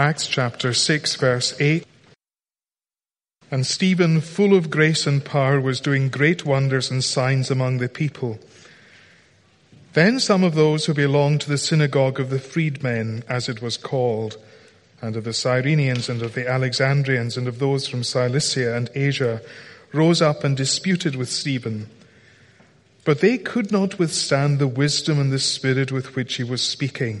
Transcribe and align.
Acts 0.00 0.26
chapter 0.26 0.72
6 0.72 1.16
verse 1.16 1.54
8. 1.60 1.86
And 3.50 3.66
Stephen, 3.66 4.22
full 4.22 4.56
of 4.56 4.70
grace 4.70 5.06
and 5.06 5.22
power, 5.22 5.60
was 5.60 5.78
doing 5.78 6.08
great 6.08 6.46
wonders 6.46 6.90
and 6.90 7.04
signs 7.04 7.50
among 7.50 7.76
the 7.76 7.88
people. 7.90 8.38
Then 9.92 10.18
some 10.18 10.42
of 10.42 10.54
those 10.54 10.86
who 10.86 10.94
belonged 10.94 11.42
to 11.42 11.50
the 11.50 11.58
synagogue 11.58 12.18
of 12.18 12.30
the 12.30 12.38
freedmen, 12.38 13.24
as 13.28 13.46
it 13.50 13.60
was 13.60 13.76
called, 13.76 14.38
and 15.02 15.16
of 15.16 15.24
the 15.24 15.34
Cyrenians 15.34 16.08
and 16.08 16.22
of 16.22 16.32
the 16.32 16.48
Alexandrians 16.48 17.36
and 17.36 17.46
of 17.46 17.58
those 17.58 17.86
from 17.86 18.02
Cilicia 18.02 18.74
and 18.74 18.88
Asia, 18.94 19.42
rose 19.92 20.22
up 20.22 20.44
and 20.44 20.56
disputed 20.56 21.14
with 21.14 21.28
Stephen. 21.28 21.90
But 23.04 23.20
they 23.20 23.36
could 23.36 23.70
not 23.70 23.98
withstand 23.98 24.60
the 24.60 24.66
wisdom 24.66 25.20
and 25.20 25.30
the 25.30 25.38
spirit 25.38 25.92
with 25.92 26.16
which 26.16 26.36
he 26.36 26.42
was 26.42 26.62
speaking. 26.62 27.20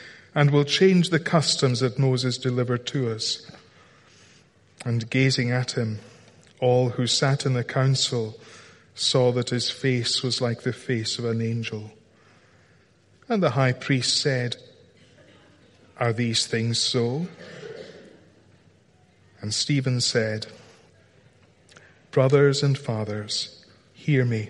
and 0.33 0.51
will 0.51 0.63
change 0.63 1.09
the 1.09 1.19
customs 1.19 1.81
that 1.81 1.99
Moses 1.99 2.37
delivered 2.37 2.85
to 2.87 3.11
us. 3.11 3.49
And 4.85 5.09
gazing 5.09 5.51
at 5.51 5.71
him, 5.71 5.99
all 6.59 6.89
who 6.89 7.07
sat 7.07 7.45
in 7.45 7.53
the 7.53 7.63
council 7.63 8.39
saw 8.95 9.31
that 9.31 9.49
his 9.49 9.69
face 9.69 10.23
was 10.23 10.41
like 10.41 10.61
the 10.61 10.73
face 10.73 11.19
of 11.19 11.25
an 11.25 11.41
angel. 11.41 11.91
And 13.27 13.41
the 13.41 13.51
high 13.51 13.73
priest 13.73 14.19
said, 14.21 14.57
Are 15.97 16.13
these 16.13 16.47
things 16.47 16.79
so? 16.79 17.27
And 19.41 19.53
Stephen 19.53 20.01
said, 20.01 20.47
Brothers 22.11 22.61
and 22.61 22.77
fathers, 22.77 23.65
hear 23.93 24.25
me. 24.25 24.49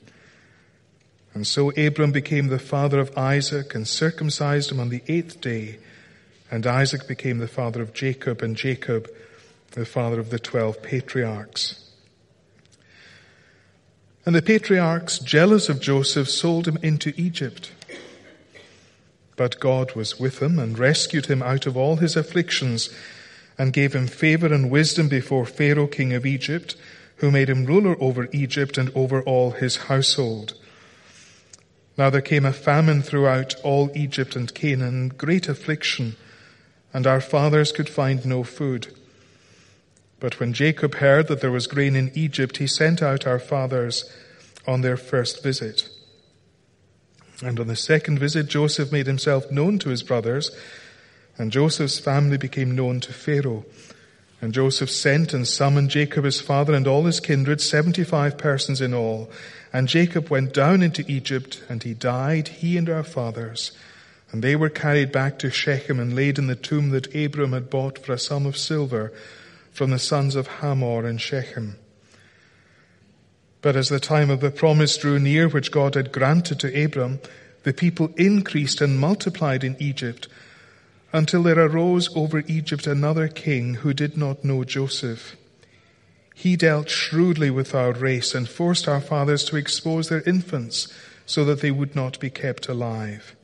and 1.33 1.47
so 1.47 1.71
Abram 1.71 2.11
became 2.11 2.47
the 2.47 2.59
father 2.59 2.99
of 2.99 3.17
Isaac 3.17 3.73
and 3.73 3.87
circumcised 3.87 4.71
him 4.71 4.79
on 4.79 4.89
the 4.89 5.01
eighth 5.07 5.39
day. 5.39 5.79
And 6.49 6.67
Isaac 6.67 7.07
became 7.07 7.37
the 7.37 7.47
father 7.47 7.81
of 7.81 7.93
Jacob 7.93 8.41
and 8.41 8.57
Jacob 8.57 9.09
the 9.71 9.85
father 9.85 10.19
of 10.19 10.29
the 10.29 10.39
twelve 10.39 10.83
patriarchs. 10.83 11.89
And 14.25 14.35
the 14.35 14.41
patriarchs, 14.41 15.17
jealous 15.17 15.69
of 15.69 15.79
Joseph, 15.79 16.29
sold 16.29 16.67
him 16.67 16.77
into 16.83 17.13
Egypt. 17.15 17.71
But 19.37 19.59
God 19.59 19.95
was 19.95 20.19
with 20.19 20.41
him 20.41 20.59
and 20.59 20.77
rescued 20.77 21.27
him 21.27 21.41
out 21.41 21.65
of 21.65 21.77
all 21.77 21.95
his 21.95 22.15
afflictions 22.15 22.89
and 23.57 23.73
gave 23.73 23.93
him 23.93 24.07
favor 24.07 24.53
and 24.53 24.69
wisdom 24.69 25.07
before 25.07 25.45
Pharaoh, 25.45 25.87
king 25.87 26.13
of 26.13 26.25
Egypt, 26.25 26.75
who 27.17 27.31
made 27.31 27.49
him 27.49 27.65
ruler 27.65 27.95
over 27.99 28.27
Egypt 28.31 28.77
and 28.77 28.91
over 28.93 29.23
all 29.23 29.51
his 29.51 29.77
household. 29.77 30.53
Now 32.01 32.09
there 32.09 32.19
came 32.19 32.45
a 32.45 32.51
famine 32.51 33.03
throughout 33.03 33.53
all 33.61 33.91
Egypt 33.93 34.35
and 34.35 34.51
Canaan, 34.51 35.09
great 35.09 35.47
affliction, 35.47 36.15
and 36.95 37.05
our 37.05 37.21
fathers 37.21 37.71
could 37.71 37.87
find 37.87 38.25
no 38.25 38.43
food. 38.43 38.87
But 40.19 40.39
when 40.39 40.51
Jacob 40.51 40.95
heard 40.95 41.27
that 41.27 41.41
there 41.41 41.51
was 41.51 41.67
grain 41.67 41.95
in 41.95 42.11
Egypt, 42.15 42.57
he 42.57 42.65
sent 42.65 43.03
out 43.03 43.27
our 43.27 43.37
fathers 43.37 44.11
on 44.65 44.81
their 44.81 44.97
first 44.97 45.43
visit. 45.43 45.89
And 47.43 47.59
on 47.59 47.67
the 47.67 47.75
second 47.75 48.17
visit, 48.17 48.47
Joseph 48.47 48.91
made 48.91 49.05
himself 49.05 49.51
known 49.51 49.77
to 49.77 49.89
his 49.89 50.01
brothers, 50.01 50.49
and 51.37 51.51
Joseph's 51.51 51.99
family 51.99 52.39
became 52.39 52.75
known 52.75 52.99
to 53.01 53.13
Pharaoh. 53.13 53.63
And 54.41 54.55
Joseph 54.55 54.89
sent 54.89 55.35
and 55.35 55.47
summoned 55.47 55.91
Jacob 55.91 56.23
his 56.23 56.41
father 56.41 56.73
and 56.73 56.87
all 56.87 57.03
his 57.03 57.19
kindred, 57.19 57.61
seventy-five 57.61 58.39
persons 58.39 58.81
in 58.81 58.91
all. 58.91 59.29
And 59.73 59.87
Jacob 59.87 60.29
went 60.29 60.53
down 60.53 60.81
into 60.81 61.05
Egypt, 61.07 61.63
and 61.69 61.81
he 61.81 61.93
died, 61.93 62.49
he 62.49 62.77
and 62.77 62.89
our 62.89 63.03
fathers. 63.03 63.71
And 64.31 64.43
they 64.43 64.55
were 64.55 64.69
carried 64.69 65.11
back 65.11 65.39
to 65.39 65.49
Shechem 65.49 65.99
and 65.99 66.15
laid 66.15 66.37
in 66.37 66.47
the 66.47 66.55
tomb 66.55 66.89
that 66.89 67.13
Abram 67.15 67.53
had 67.53 67.69
bought 67.69 67.99
for 67.99 68.13
a 68.13 68.19
sum 68.19 68.45
of 68.45 68.57
silver 68.57 69.13
from 69.71 69.91
the 69.91 69.99
sons 69.99 70.35
of 70.35 70.47
Hamor 70.47 71.07
in 71.07 71.17
Shechem. 71.17 71.77
But 73.61 73.75
as 73.75 73.89
the 73.89 73.99
time 73.99 74.29
of 74.29 74.41
the 74.41 74.51
promise 74.51 74.97
drew 74.97 75.19
near, 75.19 75.47
which 75.47 75.71
God 75.71 75.95
had 75.95 76.11
granted 76.11 76.59
to 76.61 76.83
Abram, 76.83 77.19
the 77.63 77.73
people 77.73 78.11
increased 78.17 78.81
and 78.81 78.99
multiplied 78.99 79.63
in 79.63 79.75
Egypt 79.79 80.27
until 81.13 81.43
there 81.43 81.59
arose 81.59 82.09
over 82.15 82.43
Egypt 82.47 82.87
another 82.87 83.27
king 83.27 83.75
who 83.75 83.93
did 83.93 84.17
not 84.17 84.43
know 84.43 84.63
Joseph. 84.63 85.35
He 86.41 86.55
dealt 86.55 86.89
shrewdly 86.89 87.51
with 87.51 87.75
our 87.75 87.91
race 87.91 88.33
and 88.33 88.49
forced 88.49 88.87
our 88.87 88.99
fathers 88.99 89.43
to 89.43 89.57
expose 89.57 90.09
their 90.09 90.23
infants 90.23 90.91
so 91.27 91.45
that 91.45 91.61
they 91.61 91.69
would 91.69 91.95
not 91.95 92.19
be 92.19 92.31
kept 92.31 92.67
alive. 92.67 93.35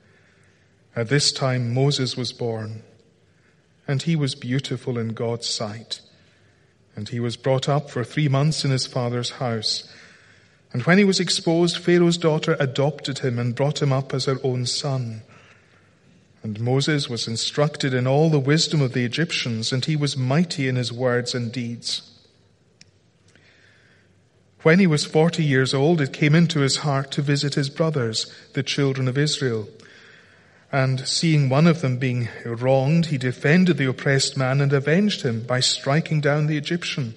At 0.95 1.07
this 1.07 1.31
time 1.31 1.75
Moses 1.75 2.17
was 2.17 2.33
born, 2.33 2.81
and 3.87 4.01
he 4.01 4.15
was 4.15 4.33
beautiful 4.33 4.97
in 4.97 5.09
God's 5.09 5.45
sight. 5.45 6.01
And 6.95 7.07
he 7.09 7.19
was 7.19 7.37
brought 7.37 7.69
up 7.69 7.91
for 7.91 8.03
three 8.03 8.27
months 8.27 8.65
in 8.65 8.71
his 8.71 8.87
father's 8.87 9.29
house. 9.29 9.87
And 10.73 10.81
when 10.81 10.97
he 10.97 11.03
was 11.03 11.19
exposed, 11.19 11.77
Pharaoh's 11.77 12.17
daughter 12.17 12.57
adopted 12.59 13.19
him 13.19 13.37
and 13.37 13.53
brought 13.53 13.79
him 13.79 13.93
up 13.93 14.11
as 14.11 14.25
her 14.25 14.39
own 14.43 14.65
son. 14.65 15.21
And 16.41 16.59
Moses 16.59 17.07
was 17.07 17.27
instructed 17.27 17.93
in 17.93 18.07
all 18.07 18.31
the 18.31 18.39
wisdom 18.39 18.81
of 18.81 18.93
the 18.93 19.05
Egyptians, 19.05 19.71
and 19.71 19.85
he 19.85 19.95
was 19.95 20.17
mighty 20.17 20.67
in 20.67 20.77
his 20.77 20.91
words 20.91 21.35
and 21.35 21.51
deeds. 21.51 22.16
When 24.63 24.79
he 24.79 24.87
was 24.87 25.05
forty 25.05 25.43
years 25.43 25.73
old, 25.73 26.01
it 26.01 26.13
came 26.13 26.33
into 26.35 26.59
his 26.59 26.77
heart 26.77 27.11
to 27.11 27.21
visit 27.21 27.53
his 27.53 27.69
brothers, 27.69 28.33
the 28.53 28.63
children 28.63 29.07
of 29.07 29.17
Israel. 29.17 29.69
And 30.71 31.07
seeing 31.07 31.47
one 31.47 31.67
of 31.67 31.81
them 31.81 31.97
being 31.97 32.27
wronged, 32.43 33.07
he 33.07 33.17
defended 33.17 33.77
the 33.77 33.87
oppressed 33.87 34.35
man 34.35 34.59
and 34.59 34.73
avenged 34.73 35.21
him 35.21 35.43
by 35.43 35.61
striking 35.61 36.19
down 36.19 36.47
the 36.47 36.57
Egyptian. 36.57 37.15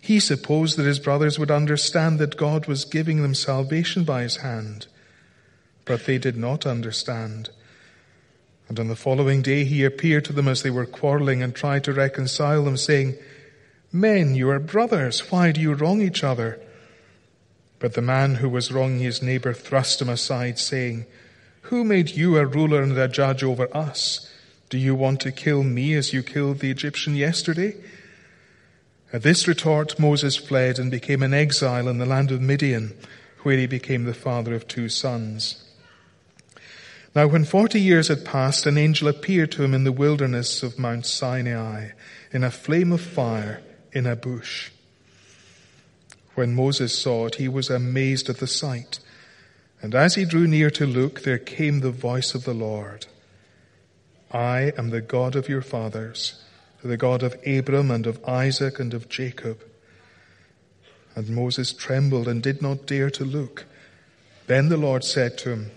He 0.00 0.18
supposed 0.18 0.78
that 0.78 0.86
his 0.86 0.98
brothers 0.98 1.38
would 1.38 1.50
understand 1.50 2.18
that 2.18 2.36
God 2.36 2.66
was 2.66 2.84
giving 2.84 3.20
them 3.20 3.34
salvation 3.34 4.04
by 4.04 4.22
his 4.22 4.36
hand. 4.36 4.86
But 5.84 6.06
they 6.06 6.18
did 6.18 6.36
not 6.36 6.66
understand. 6.66 7.50
And 8.68 8.80
on 8.80 8.88
the 8.88 8.96
following 8.96 9.42
day 9.42 9.64
he 9.64 9.84
appeared 9.84 10.24
to 10.24 10.32
them 10.32 10.48
as 10.48 10.62
they 10.62 10.70
were 10.70 10.86
quarreling 10.86 11.42
and 11.42 11.54
tried 11.54 11.84
to 11.84 11.92
reconcile 11.92 12.64
them, 12.64 12.76
saying, 12.76 13.16
Men, 13.92 14.34
you 14.34 14.48
are 14.48 14.58
brothers. 14.58 15.30
Why 15.30 15.52
do 15.52 15.60
you 15.60 15.74
wrong 15.74 16.00
each 16.00 16.24
other? 16.24 16.58
But 17.78 17.92
the 17.92 18.00
man 18.00 18.36
who 18.36 18.48
was 18.48 18.72
wronging 18.72 19.00
his 19.00 19.20
neighbor 19.20 19.52
thrust 19.52 20.00
him 20.00 20.08
aside, 20.08 20.58
saying, 20.58 21.04
Who 21.62 21.84
made 21.84 22.10
you 22.10 22.38
a 22.38 22.46
ruler 22.46 22.82
and 22.82 22.96
a 22.96 23.06
judge 23.06 23.42
over 23.42 23.68
us? 23.76 24.32
Do 24.70 24.78
you 24.78 24.94
want 24.94 25.20
to 25.20 25.32
kill 25.32 25.62
me 25.62 25.92
as 25.94 26.14
you 26.14 26.22
killed 26.22 26.60
the 26.60 26.70
Egyptian 26.70 27.16
yesterday? 27.16 27.74
At 29.12 29.22
this 29.22 29.46
retort, 29.46 29.98
Moses 29.98 30.36
fled 30.36 30.78
and 30.78 30.90
became 30.90 31.22
an 31.22 31.34
exile 31.34 31.86
in 31.86 31.98
the 31.98 32.06
land 32.06 32.30
of 32.30 32.40
Midian, 32.40 32.96
where 33.42 33.58
he 33.58 33.66
became 33.66 34.04
the 34.04 34.14
father 34.14 34.54
of 34.54 34.66
two 34.66 34.88
sons. 34.88 35.62
Now 37.14 37.26
when 37.26 37.44
forty 37.44 37.78
years 37.78 38.08
had 38.08 38.24
passed, 38.24 38.64
an 38.64 38.78
angel 38.78 39.08
appeared 39.08 39.52
to 39.52 39.62
him 39.62 39.74
in 39.74 39.84
the 39.84 39.92
wilderness 39.92 40.62
of 40.62 40.78
Mount 40.78 41.04
Sinai, 41.04 41.90
in 42.32 42.42
a 42.42 42.50
flame 42.50 42.92
of 42.92 43.02
fire, 43.02 43.60
in 43.92 44.06
a 44.06 44.16
bush. 44.16 44.70
When 46.34 46.54
Moses 46.54 46.98
saw 46.98 47.26
it, 47.26 47.36
he 47.36 47.48
was 47.48 47.68
amazed 47.68 48.28
at 48.28 48.38
the 48.38 48.46
sight. 48.46 48.98
And 49.82 49.94
as 49.94 50.14
he 50.14 50.24
drew 50.24 50.46
near 50.46 50.70
to 50.70 50.86
look, 50.86 51.22
there 51.22 51.38
came 51.38 51.80
the 51.80 51.90
voice 51.90 52.34
of 52.34 52.44
the 52.44 52.54
Lord. 52.54 53.06
I 54.30 54.72
am 54.78 54.90
the 54.90 55.02
God 55.02 55.36
of 55.36 55.48
your 55.48 55.60
fathers, 55.60 56.42
the 56.82 56.96
God 56.96 57.22
of 57.22 57.36
Abram 57.46 57.90
and 57.90 58.06
of 58.06 58.24
Isaac 58.24 58.78
and 58.78 58.94
of 58.94 59.08
Jacob. 59.08 59.62
And 61.14 61.28
Moses 61.28 61.72
trembled 61.72 62.28
and 62.28 62.42
did 62.42 62.62
not 62.62 62.86
dare 62.86 63.10
to 63.10 63.24
look. 63.24 63.66
Then 64.46 64.68
the 64.70 64.78
Lord 64.78 65.04
said 65.04 65.36
to 65.38 65.50
him, 65.50 65.70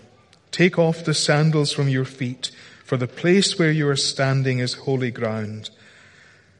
Take 0.50 0.78
off 0.78 1.04
the 1.04 1.12
sandals 1.12 1.72
from 1.72 1.88
your 1.88 2.06
feet, 2.06 2.50
for 2.84 2.96
the 2.96 3.06
place 3.06 3.58
where 3.58 3.70
you 3.70 3.86
are 3.88 3.96
standing 3.96 4.60
is 4.60 4.72
holy 4.72 5.10
ground. 5.10 5.68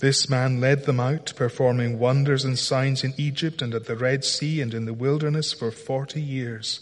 This 0.00 0.28
man 0.28 0.60
led 0.60 0.84
them 0.84 1.00
out, 1.00 1.32
performing 1.36 1.98
wonders 1.98 2.44
and 2.44 2.58
signs 2.58 3.04
in 3.04 3.14
Egypt 3.16 3.62
and 3.62 3.74
at 3.74 3.86
the 3.86 3.96
Red 3.96 4.24
Sea 4.24 4.60
and 4.60 4.74
in 4.74 4.84
the 4.84 4.92
wilderness 4.92 5.52
for 5.52 5.70
forty 5.70 6.20
years. 6.20 6.80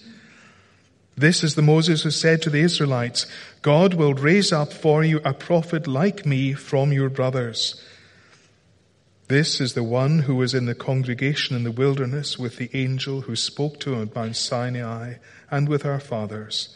This 1.15 1.45
is 1.45 1.55
the 1.55 1.63
Moses 1.63 2.03
who 2.03 2.11
said 2.11 2.41
to 2.43 2.51
the 2.51 2.63
Israelites, 2.63 3.27
God 3.61 3.95
will 3.95 4.15
raise 4.15 4.51
up 4.51 4.73
for 4.73 5.05
you 5.05 5.21
a 5.25 5.35
prophet 5.35 5.87
like 5.87 6.25
me 6.25 6.55
from 6.55 6.91
your 6.91 7.11
brothers. 7.11 7.81
This 9.29 9.61
is 9.61 9.75
the 9.75 9.83
one 9.83 10.21
who 10.21 10.35
was 10.35 10.55
in 10.55 10.65
the 10.65 10.75
congregation 10.75 11.55
in 11.55 11.65
the 11.65 11.71
wilderness 11.71 12.39
with 12.39 12.57
the 12.57 12.71
angel 12.75 13.23
who 13.23 13.37
spoke 13.37 13.79
to 13.81 13.95
him 13.95 14.03
at 14.03 14.15
Mount 14.15 14.37
Sinai 14.37 15.15
and 15.51 15.69
with 15.69 15.85
our 15.85 16.01
fathers. 16.01 16.75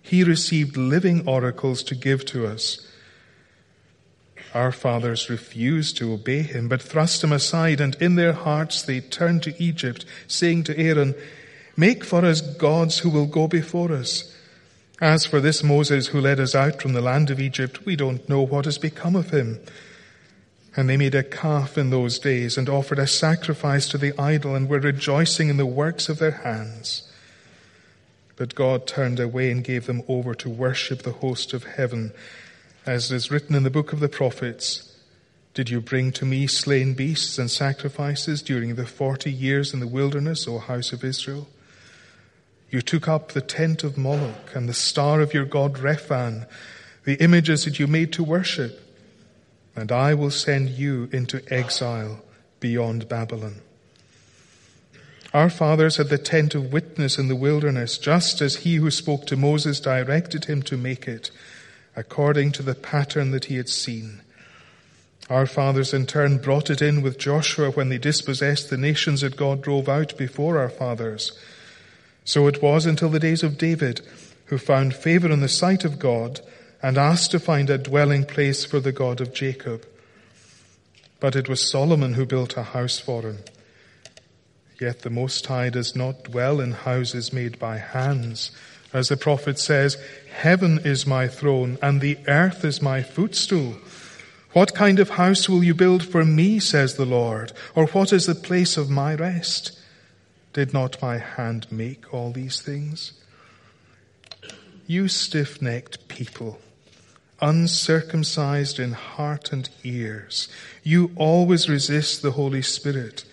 He 0.00 0.24
received 0.24 0.78
living 0.78 1.28
oracles 1.28 1.82
to 1.84 1.94
give 1.94 2.24
to 2.26 2.46
us 2.46 2.87
our 4.54 4.72
fathers 4.72 5.28
refused 5.28 5.96
to 5.98 6.12
obey 6.12 6.42
him, 6.42 6.68
but 6.68 6.82
thrust 6.82 7.22
him 7.22 7.32
aside, 7.32 7.80
and 7.80 7.94
in 8.00 8.14
their 8.14 8.32
hearts 8.32 8.82
they 8.82 9.00
turned 9.00 9.42
to 9.42 9.62
Egypt, 9.62 10.04
saying 10.26 10.64
to 10.64 10.78
Aaron, 10.78 11.14
Make 11.76 12.04
for 12.04 12.24
us 12.24 12.40
gods 12.40 12.98
who 12.98 13.10
will 13.10 13.26
go 13.26 13.46
before 13.46 13.92
us. 13.92 14.34
As 15.00 15.24
for 15.24 15.40
this 15.40 15.62
Moses 15.62 16.08
who 16.08 16.20
led 16.20 16.40
us 16.40 16.54
out 16.54 16.82
from 16.82 16.92
the 16.92 17.00
land 17.00 17.30
of 17.30 17.38
Egypt, 17.38 17.84
we 17.84 17.94
don't 17.94 18.28
know 18.28 18.42
what 18.42 18.64
has 18.64 18.78
become 18.78 19.14
of 19.14 19.30
him. 19.30 19.60
And 20.76 20.88
they 20.88 20.96
made 20.96 21.14
a 21.14 21.22
calf 21.22 21.78
in 21.78 21.90
those 21.90 22.18
days 22.18 22.58
and 22.58 22.68
offered 22.68 22.98
a 22.98 23.06
sacrifice 23.06 23.88
to 23.88 23.98
the 23.98 24.18
idol 24.18 24.56
and 24.56 24.68
were 24.68 24.80
rejoicing 24.80 25.48
in 25.48 25.56
the 25.56 25.66
works 25.66 26.08
of 26.08 26.18
their 26.18 26.32
hands. 26.32 27.08
But 28.34 28.54
God 28.54 28.86
turned 28.86 29.20
away 29.20 29.50
and 29.50 29.62
gave 29.62 29.86
them 29.86 30.02
over 30.08 30.34
to 30.34 30.50
worship 30.50 31.02
the 31.02 31.12
host 31.12 31.52
of 31.52 31.64
heaven 31.64 32.12
as 32.88 33.12
is 33.12 33.30
written 33.30 33.54
in 33.54 33.64
the 33.64 33.70
book 33.70 33.92
of 33.92 34.00
the 34.00 34.08
prophets, 34.08 34.96
did 35.52 35.68
you 35.68 35.78
bring 35.78 36.10
to 36.10 36.24
me 36.24 36.46
slain 36.46 36.94
beasts 36.94 37.38
and 37.38 37.50
sacrifices 37.50 38.40
during 38.40 38.76
the 38.76 38.86
forty 38.86 39.30
years 39.30 39.74
in 39.74 39.80
the 39.80 39.86
wilderness, 39.86 40.48
O 40.48 40.58
house 40.58 40.90
of 40.90 41.04
Israel? 41.04 41.48
You 42.70 42.80
took 42.80 43.06
up 43.06 43.32
the 43.32 43.42
tent 43.42 43.84
of 43.84 43.98
Moloch 43.98 44.54
and 44.54 44.66
the 44.66 44.72
star 44.72 45.20
of 45.20 45.34
your 45.34 45.44
god 45.44 45.74
Rephan, 45.74 46.46
the 47.04 47.22
images 47.22 47.66
that 47.66 47.78
you 47.78 47.86
made 47.86 48.10
to 48.14 48.24
worship, 48.24 48.80
and 49.76 49.92
I 49.92 50.14
will 50.14 50.30
send 50.30 50.70
you 50.70 51.10
into 51.12 51.42
exile 51.52 52.22
beyond 52.58 53.06
Babylon. 53.06 53.56
Our 55.34 55.50
fathers 55.50 55.98
had 55.98 56.08
the 56.08 56.16
tent 56.16 56.54
of 56.54 56.72
witness 56.72 57.18
in 57.18 57.28
the 57.28 57.36
wilderness, 57.36 57.98
just 57.98 58.40
as 58.40 58.56
he 58.56 58.76
who 58.76 58.90
spoke 58.90 59.26
to 59.26 59.36
Moses 59.36 59.78
directed 59.78 60.46
him 60.46 60.62
to 60.62 60.78
make 60.78 61.06
it 61.06 61.30
according 61.98 62.52
to 62.52 62.62
the 62.62 62.76
pattern 62.76 63.32
that 63.32 63.46
he 63.46 63.56
had 63.56 63.68
seen. 63.68 64.20
Our 65.28 65.46
fathers 65.46 65.92
in 65.92 66.06
turn 66.06 66.38
brought 66.38 66.70
it 66.70 66.80
in 66.80 67.02
with 67.02 67.18
Joshua 67.18 67.72
when 67.72 67.88
they 67.88 67.98
dispossessed 67.98 68.70
the 68.70 68.76
nations 68.76 69.22
that 69.22 69.36
God 69.36 69.62
drove 69.62 69.88
out 69.88 70.16
before 70.16 70.58
our 70.58 70.68
fathers. 70.68 71.36
So 72.24 72.46
it 72.46 72.62
was 72.62 72.86
until 72.86 73.08
the 73.08 73.18
days 73.18 73.42
of 73.42 73.58
David, 73.58 74.00
who 74.44 74.58
found 74.58 74.94
favor 74.94 75.28
in 75.28 75.40
the 75.40 75.48
sight 75.48 75.84
of 75.84 75.98
God 75.98 76.40
and 76.80 76.96
asked 76.96 77.32
to 77.32 77.40
find 77.40 77.68
a 77.68 77.78
dwelling 77.78 78.24
place 78.24 78.64
for 78.64 78.78
the 78.78 78.92
God 78.92 79.20
of 79.20 79.34
Jacob. 79.34 79.84
But 81.18 81.34
it 81.34 81.48
was 81.48 81.68
Solomon 81.68 82.14
who 82.14 82.26
built 82.26 82.56
a 82.56 82.62
house 82.62 83.00
for 83.00 83.22
him. 83.22 83.38
Yet 84.80 85.00
the 85.00 85.10
Most 85.10 85.44
High 85.46 85.70
does 85.70 85.96
not 85.96 86.22
dwell 86.22 86.60
in 86.60 86.70
houses 86.70 87.32
made 87.32 87.58
by 87.58 87.78
hands, 87.78 88.52
as 88.92 89.08
the 89.08 89.16
prophet 89.16 89.58
says, 89.58 89.96
Heaven 90.32 90.80
is 90.84 91.06
my 91.06 91.28
throne 91.28 91.78
and 91.82 92.00
the 92.00 92.18
earth 92.26 92.64
is 92.64 92.80
my 92.80 93.02
footstool. 93.02 93.76
What 94.52 94.74
kind 94.74 94.98
of 94.98 95.10
house 95.10 95.48
will 95.48 95.62
you 95.62 95.74
build 95.74 96.04
for 96.04 96.24
me, 96.24 96.58
says 96.58 96.94
the 96.94 97.04
Lord? 97.04 97.52
Or 97.74 97.86
what 97.88 98.12
is 98.12 98.26
the 98.26 98.34
place 98.34 98.76
of 98.76 98.88
my 98.88 99.14
rest? 99.14 99.78
Did 100.54 100.72
not 100.72 101.02
my 101.02 101.18
hand 101.18 101.66
make 101.70 102.12
all 102.14 102.32
these 102.32 102.62
things? 102.62 103.12
You 104.86 105.06
stiff 105.08 105.60
necked 105.60 106.08
people, 106.08 106.58
uncircumcised 107.42 108.78
in 108.78 108.92
heart 108.92 109.52
and 109.52 109.68
ears, 109.84 110.48
you 110.82 111.10
always 111.14 111.68
resist 111.68 112.22
the 112.22 112.30
Holy 112.30 112.62
Spirit. 112.62 113.24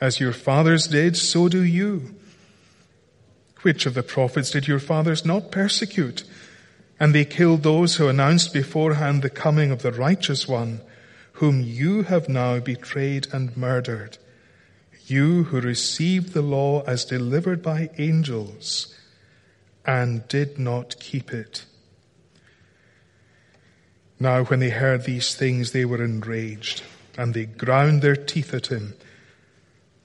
As 0.00 0.18
your 0.18 0.32
fathers 0.32 0.88
did, 0.88 1.16
so 1.16 1.48
do 1.48 1.62
you. 1.62 2.15
Which 3.66 3.84
of 3.84 3.94
the 3.94 4.04
prophets 4.04 4.52
did 4.52 4.68
your 4.68 4.78
fathers 4.78 5.24
not 5.24 5.50
persecute? 5.50 6.22
And 7.00 7.12
they 7.12 7.24
killed 7.24 7.64
those 7.64 7.96
who 7.96 8.06
announced 8.06 8.52
beforehand 8.52 9.22
the 9.22 9.28
coming 9.28 9.72
of 9.72 9.82
the 9.82 9.90
righteous 9.90 10.46
one, 10.46 10.82
whom 11.32 11.62
you 11.62 12.04
have 12.04 12.28
now 12.28 12.60
betrayed 12.60 13.26
and 13.32 13.56
murdered. 13.56 14.18
You 15.06 15.42
who 15.42 15.60
received 15.60 16.32
the 16.32 16.42
law 16.42 16.82
as 16.82 17.04
delivered 17.04 17.60
by 17.60 17.90
angels 17.98 18.94
and 19.84 20.28
did 20.28 20.60
not 20.60 21.00
keep 21.00 21.32
it. 21.32 21.64
Now 24.20 24.44
when 24.44 24.60
they 24.60 24.70
heard 24.70 25.06
these 25.06 25.34
things, 25.34 25.72
they 25.72 25.84
were 25.84 26.04
enraged 26.04 26.84
and 27.18 27.34
they 27.34 27.46
ground 27.46 28.00
their 28.00 28.14
teeth 28.14 28.54
at 28.54 28.68
him. 28.68 28.94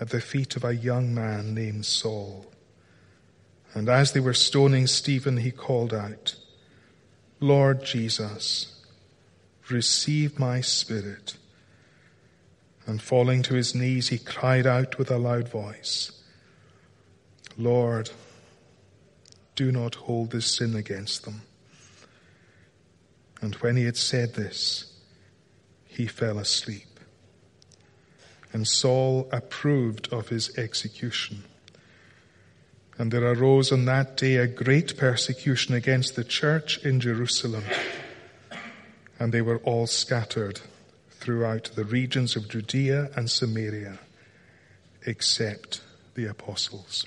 at 0.00 0.10
the 0.10 0.20
feet 0.20 0.56
of 0.56 0.64
a 0.64 0.74
young 0.74 1.14
man 1.14 1.54
named 1.54 1.86
Saul. 1.86 2.46
And 3.74 3.88
as 3.88 4.12
they 4.12 4.20
were 4.20 4.34
stoning 4.34 4.86
Stephen, 4.86 5.38
he 5.38 5.50
called 5.50 5.92
out, 5.92 6.36
Lord 7.40 7.84
Jesus, 7.84 8.80
receive 9.68 10.38
my 10.38 10.60
spirit. 10.60 11.36
And 12.86 13.00
falling 13.00 13.42
to 13.44 13.54
his 13.54 13.74
knees, 13.74 14.08
he 14.08 14.18
cried 14.18 14.66
out 14.66 14.98
with 14.98 15.10
a 15.10 15.18
loud 15.18 15.48
voice, 15.48 16.12
Lord, 17.56 18.10
do 19.56 19.70
not 19.72 19.94
hold 19.94 20.30
this 20.30 20.56
sin 20.56 20.74
against 20.74 21.24
them. 21.24 21.42
And 23.40 23.54
when 23.56 23.76
he 23.76 23.84
had 23.84 23.96
said 23.96 24.34
this, 24.34 24.92
he 25.86 26.06
fell 26.06 26.38
asleep. 26.38 26.93
And 28.54 28.68
Saul 28.68 29.28
approved 29.32 30.12
of 30.12 30.28
his 30.28 30.56
execution. 30.56 31.42
And 32.96 33.10
there 33.10 33.26
arose 33.26 33.72
on 33.72 33.84
that 33.86 34.16
day 34.16 34.36
a 34.36 34.46
great 34.46 34.96
persecution 34.96 35.74
against 35.74 36.14
the 36.14 36.22
church 36.22 36.78
in 36.84 37.00
Jerusalem. 37.00 37.64
And 39.18 39.32
they 39.34 39.42
were 39.42 39.58
all 39.58 39.88
scattered 39.88 40.60
throughout 41.10 41.72
the 41.74 41.84
regions 41.84 42.36
of 42.36 42.48
Judea 42.48 43.10
and 43.16 43.28
Samaria, 43.28 43.98
except 45.04 45.80
the 46.14 46.26
apostles. 46.26 47.06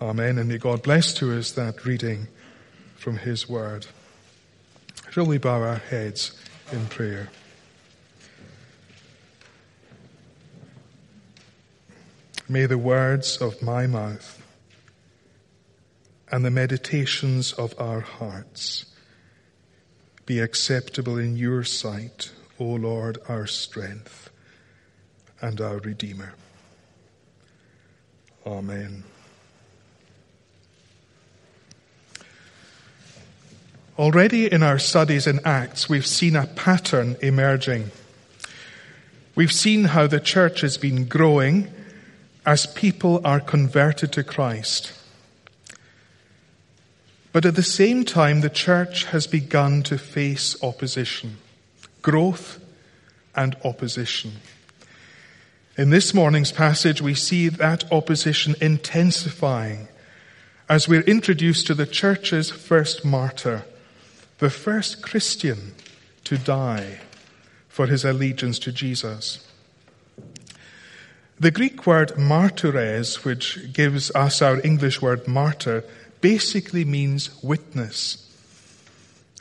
Amen. 0.00 0.38
And 0.38 0.48
may 0.48 0.58
God 0.58 0.82
bless 0.82 1.14
to 1.14 1.32
us 1.38 1.52
that 1.52 1.84
reading 1.84 2.26
from 2.96 3.18
His 3.18 3.48
Word. 3.48 3.86
Shall 5.10 5.26
we 5.26 5.38
bow 5.38 5.62
our 5.62 5.76
heads 5.76 6.32
in 6.72 6.86
prayer? 6.86 7.28
May 12.50 12.66
the 12.66 12.78
words 12.78 13.36
of 13.36 13.62
my 13.62 13.86
mouth 13.86 14.44
and 16.32 16.44
the 16.44 16.50
meditations 16.50 17.52
of 17.52 17.78
our 17.78 18.00
hearts 18.00 18.86
be 20.26 20.40
acceptable 20.40 21.16
in 21.16 21.36
your 21.36 21.62
sight, 21.62 22.32
O 22.58 22.64
Lord, 22.64 23.18
our 23.28 23.46
strength 23.46 24.30
and 25.40 25.60
our 25.60 25.78
Redeemer. 25.78 26.34
Amen. 28.44 29.04
Already 33.96 34.50
in 34.50 34.64
our 34.64 34.80
studies 34.80 35.28
in 35.28 35.38
Acts, 35.44 35.88
we've 35.88 36.04
seen 36.04 36.34
a 36.34 36.48
pattern 36.48 37.16
emerging. 37.22 37.92
We've 39.36 39.52
seen 39.52 39.84
how 39.84 40.08
the 40.08 40.18
church 40.18 40.62
has 40.62 40.76
been 40.76 41.04
growing 41.04 41.72
as 42.46 42.66
people 42.66 43.20
are 43.24 43.40
converted 43.40 44.12
to 44.12 44.24
Christ. 44.24 44.92
But 47.32 47.46
at 47.46 47.54
the 47.54 47.62
same 47.62 48.04
time, 48.04 48.40
the 48.40 48.50
church 48.50 49.04
has 49.06 49.26
begun 49.26 49.82
to 49.84 49.98
face 49.98 50.60
opposition, 50.62 51.36
growth 52.02 52.60
and 53.36 53.56
opposition. 53.64 54.32
In 55.76 55.90
this 55.90 56.12
morning's 56.12 56.52
passage, 56.52 57.00
we 57.00 57.14
see 57.14 57.48
that 57.48 57.90
opposition 57.92 58.54
intensifying 58.60 59.88
as 60.68 60.88
we're 60.88 61.02
introduced 61.02 61.66
to 61.66 61.74
the 61.74 61.86
church's 61.86 62.50
first 62.50 63.04
martyr, 63.04 63.64
the 64.38 64.50
first 64.50 65.02
Christian 65.02 65.74
to 66.24 66.38
die 66.38 67.00
for 67.68 67.86
his 67.86 68.04
allegiance 68.04 68.58
to 68.60 68.72
Jesus. 68.72 69.49
The 71.40 71.50
Greek 71.50 71.86
word 71.86 72.18
martyres, 72.18 73.24
which 73.24 73.72
gives 73.72 74.10
us 74.14 74.42
our 74.42 74.60
English 74.60 75.00
word 75.00 75.26
martyr, 75.26 75.84
basically 76.20 76.84
means 76.84 77.30
witness. 77.42 78.30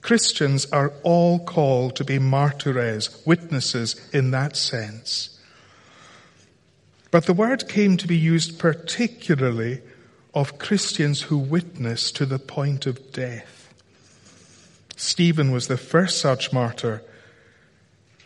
Christians 0.01 0.65
are 0.71 0.93
all 1.03 1.39
called 1.39 1.97
to 1.97 2.05
be 2.05 2.17
martyres, 2.17 3.21
witnesses 3.25 3.99
in 4.13 4.31
that 4.31 4.55
sense. 4.55 5.37
But 7.11 7.25
the 7.25 7.33
word 7.33 7.67
came 7.67 7.97
to 7.97 8.07
be 8.07 8.15
used 8.15 8.59
particularly 8.59 9.81
of 10.33 10.57
Christians 10.57 11.23
who 11.23 11.37
witness 11.37 12.13
to 12.13 12.25
the 12.25 12.39
point 12.39 12.85
of 12.85 13.11
death. 13.11 13.73
Stephen 14.95 15.51
was 15.51 15.67
the 15.67 15.75
first 15.75 16.21
such 16.21 16.53
martyr, 16.53 17.03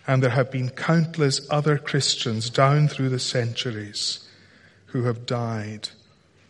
and 0.05 0.21
there 0.21 0.31
have 0.31 0.51
been 0.51 0.69
countless 0.69 1.47
other 1.49 1.77
Christians 1.77 2.49
down 2.49 2.87
through 2.87 3.09
the 3.09 3.19
centuries 3.19 4.27
who 4.87 5.03
have 5.03 5.25
died 5.25 5.89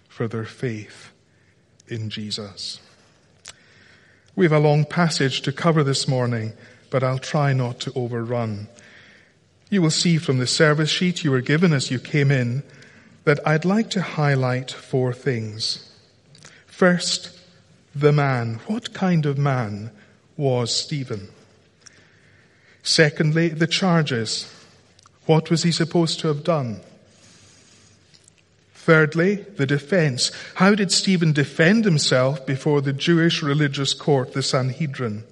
for 0.07 0.27
their 0.27 0.45
faith 0.45 1.11
in 1.87 2.09
Jesus. 2.09 2.79
We 4.35 4.45
have 4.45 4.51
a 4.51 4.59
long 4.59 4.85
passage 4.85 5.41
to 5.41 5.51
cover 5.51 5.83
this 5.83 6.07
morning, 6.07 6.53
but 6.89 7.03
I'll 7.03 7.19
try 7.19 7.53
not 7.53 7.79
to 7.81 7.93
overrun. 7.93 8.67
You 9.69 9.81
will 9.81 9.91
see 9.91 10.17
from 10.17 10.39
the 10.39 10.47
service 10.47 10.89
sheet 10.89 11.23
you 11.23 11.31
were 11.31 11.41
given 11.41 11.73
as 11.73 11.91
you 11.91 11.99
came 11.99 12.31
in 12.31 12.63
that 13.23 13.45
I'd 13.47 13.65
like 13.65 13.89
to 13.91 14.01
highlight 14.01 14.71
four 14.71 15.13
things. 15.13 15.91
First, 16.65 17.39
the 17.95 18.11
man. 18.11 18.59
What 18.67 18.93
kind 18.93 19.25
of 19.25 19.37
man 19.37 19.91
was 20.35 20.75
Stephen. 20.75 21.29
Secondly, 22.83 23.47
the 23.47 23.67
charges. 23.67 24.53
What 25.25 25.49
was 25.49 25.63
he 25.63 25.71
supposed 25.71 26.19
to 26.19 26.27
have 26.27 26.43
done? 26.43 26.81
Thirdly, 28.73 29.35
the 29.35 29.65
defense. 29.65 30.31
How 30.55 30.75
did 30.75 30.91
Stephen 30.91 31.31
defend 31.31 31.85
himself 31.85 32.45
before 32.45 32.81
the 32.81 32.91
Jewish 32.91 33.41
religious 33.41 33.93
court, 33.93 34.33
the 34.33 34.43
Sanhedrin? 34.43 35.23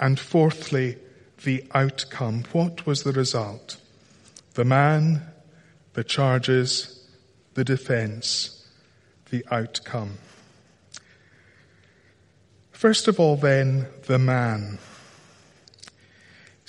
And 0.00 0.18
fourthly, 0.18 0.96
the 1.44 1.62
outcome. 1.74 2.44
What 2.52 2.86
was 2.86 3.02
the 3.02 3.12
result? 3.12 3.76
The 4.54 4.64
man, 4.64 5.20
the 5.92 6.02
charges, 6.02 7.06
the 7.52 7.64
defense, 7.64 8.66
the 9.30 9.44
outcome. 9.50 10.16
First 12.72 13.08
of 13.08 13.20
all, 13.20 13.36
then, 13.36 13.88
the 14.06 14.18
man. 14.18 14.78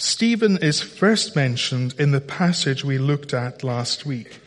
Stephen 0.02 0.58
is 0.58 0.82
first 0.82 1.36
mentioned 1.36 1.94
in 2.00 2.10
the 2.10 2.20
passage 2.20 2.84
we 2.84 2.98
looked 2.98 3.36
at 3.36 3.64
last 3.64 4.04
week. 4.04 4.40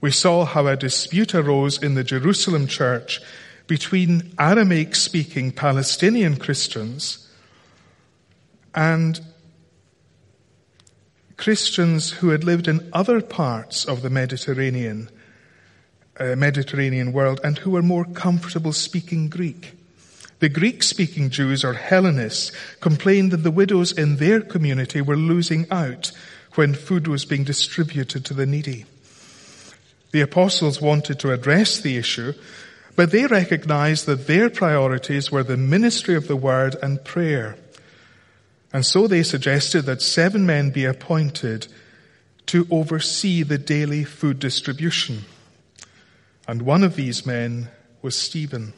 We 0.00 0.10
saw 0.10 0.46
how 0.46 0.66
a 0.66 0.78
dispute 0.78 1.34
arose 1.34 1.82
in 1.82 1.94
the 1.94 2.02
Jerusalem 2.02 2.66
church 2.66 3.20
between 3.66 4.32
Aramaic 4.38 4.94
speaking 4.94 5.52
Palestinian 5.52 6.38
Christians 6.38 7.28
and 8.74 9.20
Christians 11.36 12.10
who 12.10 12.30
had 12.30 12.42
lived 12.42 12.66
in 12.66 12.88
other 12.94 13.20
parts 13.20 13.84
of 13.84 14.00
the 14.00 14.08
Mediterranean, 14.08 15.10
uh, 16.18 16.34
Mediterranean 16.34 17.12
world 17.12 17.42
and 17.44 17.58
who 17.58 17.72
were 17.72 17.82
more 17.82 18.06
comfortable 18.06 18.72
speaking 18.72 19.28
Greek. 19.28 19.74
The 20.42 20.48
Greek 20.48 20.82
speaking 20.82 21.30
Jews 21.30 21.62
or 21.62 21.74
Hellenists 21.74 22.50
complained 22.80 23.30
that 23.30 23.44
the 23.44 23.52
widows 23.52 23.92
in 23.92 24.16
their 24.16 24.40
community 24.40 25.00
were 25.00 25.14
losing 25.14 25.68
out 25.70 26.10
when 26.56 26.74
food 26.74 27.06
was 27.06 27.24
being 27.24 27.44
distributed 27.44 28.24
to 28.24 28.34
the 28.34 28.44
needy. 28.44 28.84
The 30.10 30.20
apostles 30.20 30.80
wanted 30.80 31.20
to 31.20 31.30
address 31.30 31.80
the 31.80 31.96
issue, 31.96 32.32
but 32.96 33.12
they 33.12 33.26
recognized 33.26 34.06
that 34.06 34.26
their 34.26 34.50
priorities 34.50 35.30
were 35.30 35.44
the 35.44 35.56
ministry 35.56 36.16
of 36.16 36.26
the 36.26 36.34
word 36.34 36.74
and 36.82 37.04
prayer. 37.04 37.56
And 38.72 38.84
so 38.84 39.06
they 39.06 39.22
suggested 39.22 39.82
that 39.82 40.02
seven 40.02 40.44
men 40.44 40.70
be 40.70 40.86
appointed 40.86 41.68
to 42.46 42.66
oversee 42.68 43.44
the 43.44 43.58
daily 43.58 44.02
food 44.02 44.40
distribution. 44.40 45.20
And 46.48 46.62
one 46.62 46.82
of 46.82 46.96
these 46.96 47.24
men 47.24 47.68
was 48.02 48.16
Stephen. 48.16 48.72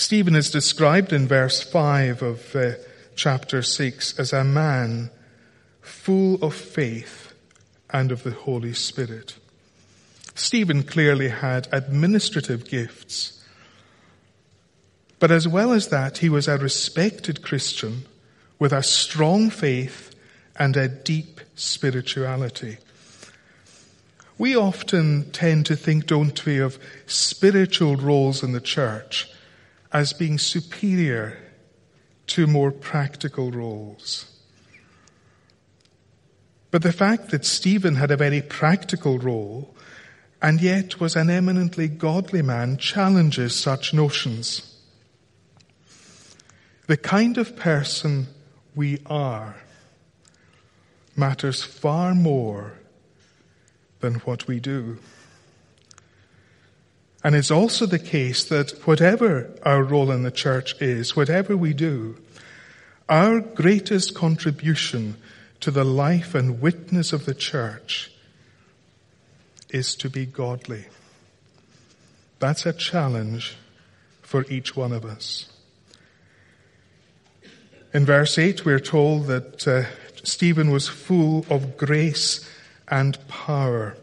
Stephen 0.00 0.34
is 0.34 0.50
described 0.50 1.12
in 1.12 1.28
verse 1.28 1.62
5 1.62 2.22
of 2.22 2.56
uh, 2.56 2.72
chapter 3.16 3.60
6 3.60 4.18
as 4.18 4.32
a 4.32 4.42
man 4.42 5.10
full 5.82 6.42
of 6.42 6.54
faith 6.54 7.34
and 7.90 8.10
of 8.10 8.22
the 8.22 8.30
Holy 8.30 8.72
Spirit. 8.72 9.36
Stephen 10.34 10.84
clearly 10.84 11.28
had 11.28 11.68
administrative 11.70 12.64
gifts. 12.64 13.44
But 15.18 15.30
as 15.30 15.46
well 15.46 15.70
as 15.70 15.88
that, 15.88 16.16
he 16.16 16.30
was 16.30 16.48
a 16.48 16.56
respected 16.56 17.42
Christian 17.42 18.06
with 18.58 18.72
a 18.72 18.82
strong 18.82 19.50
faith 19.50 20.14
and 20.56 20.78
a 20.78 20.88
deep 20.88 21.42
spirituality. 21.56 22.78
We 24.38 24.56
often 24.56 25.30
tend 25.32 25.66
to 25.66 25.76
think, 25.76 26.06
don't 26.06 26.46
we, 26.46 26.56
of 26.56 26.78
spiritual 27.04 27.96
roles 27.96 28.42
in 28.42 28.52
the 28.52 28.62
church 28.62 29.30
as 29.92 30.12
being 30.12 30.38
superior 30.38 31.38
to 32.28 32.46
more 32.46 32.70
practical 32.70 33.50
roles. 33.50 34.26
But 36.70 36.82
the 36.82 36.92
fact 36.92 37.30
that 37.30 37.44
Stephen 37.44 37.96
had 37.96 38.10
a 38.10 38.16
very 38.16 38.42
practical 38.42 39.18
role 39.18 39.74
and 40.40 40.60
yet 40.60 41.00
was 41.00 41.16
an 41.16 41.28
eminently 41.28 41.88
godly 41.88 42.42
man 42.42 42.76
challenges 42.76 43.54
such 43.54 43.92
notions. 43.92 44.78
The 46.86 46.96
kind 46.96 47.36
of 47.38 47.56
person 47.56 48.28
we 48.74 49.00
are 49.06 49.56
matters 51.16 51.62
far 51.62 52.14
more 52.14 52.74
than 54.00 54.14
what 54.20 54.46
we 54.46 54.60
do. 54.60 54.98
And 57.22 57.34
it's 57.34 57.50
also 57.50 57.86
the 57.86 57.98
case 57.98 58.44
that 58.44 58.70
whatever 58.86 59.50
our 59.62 59.82
role 59.82 60.10
in 60.10 60.22
the 60.22 60.30
church 60.30 60.80
is, 60.80 61.14
whatever 61.14 61.56
we 61.56 61.74
do, 61.74 62.16
our 63.08 63.40
greatest 63.40 64.14
contribution 64.14 65.16
to 65.60 65.70
the 65.70 65.84
life 65.84 66.34
and 66.34 66.60
witness 66.60 67.12
of 67.12 67.26
the 67.26 67.34
church 67.34 68.10
is 69.68 69.94
to 69.96 70.08
be 70.08 70.24
godly. 70.24 70.86
That's 72.38 72.64
a 72.64 72.72
challenge 72.72 73.56
for 74.22 74.46
each 74.48 74.74
one 74.74 74.92
of 74.92 75.04
us. 75.04 75.50
In 77.92 78.06
verse 78.06 78.38
8, 78.38 78.64
we're 78.64 78.80
told 78.80 79.26
that 79.26 79.66
uh, 79.66 79.82
Stephen 80.22 80.70
was 80.70 80.88
full 80.88 81.44
of 81.50 81.76
grace 81.76 82.48
and 82.88 83.18
power. 83.28 83.96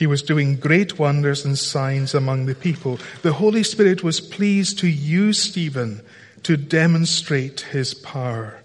He 0.00 0.06
was 0.06 0.22
doing 0.22 0.56
great 0.56 0.98
wonders 0.98 1.44
and 1.44 1.58
signs 1.58 2.14
among 2.14 2.46
the 2.46 2.54
people. 2.54 2.98
The 3.20 3.34
Holy 3.34 3.62
Spirit 3.62 4.02
was 4.02 4.18
pleased 4.18 4.78
to 4.78 4.88
use 4.88 5.42
Stephen 5.42 6.00
to 6.42 6.56
demonstrate 6.56 7.60
his 7.60 7.92
power. 7.92 8.62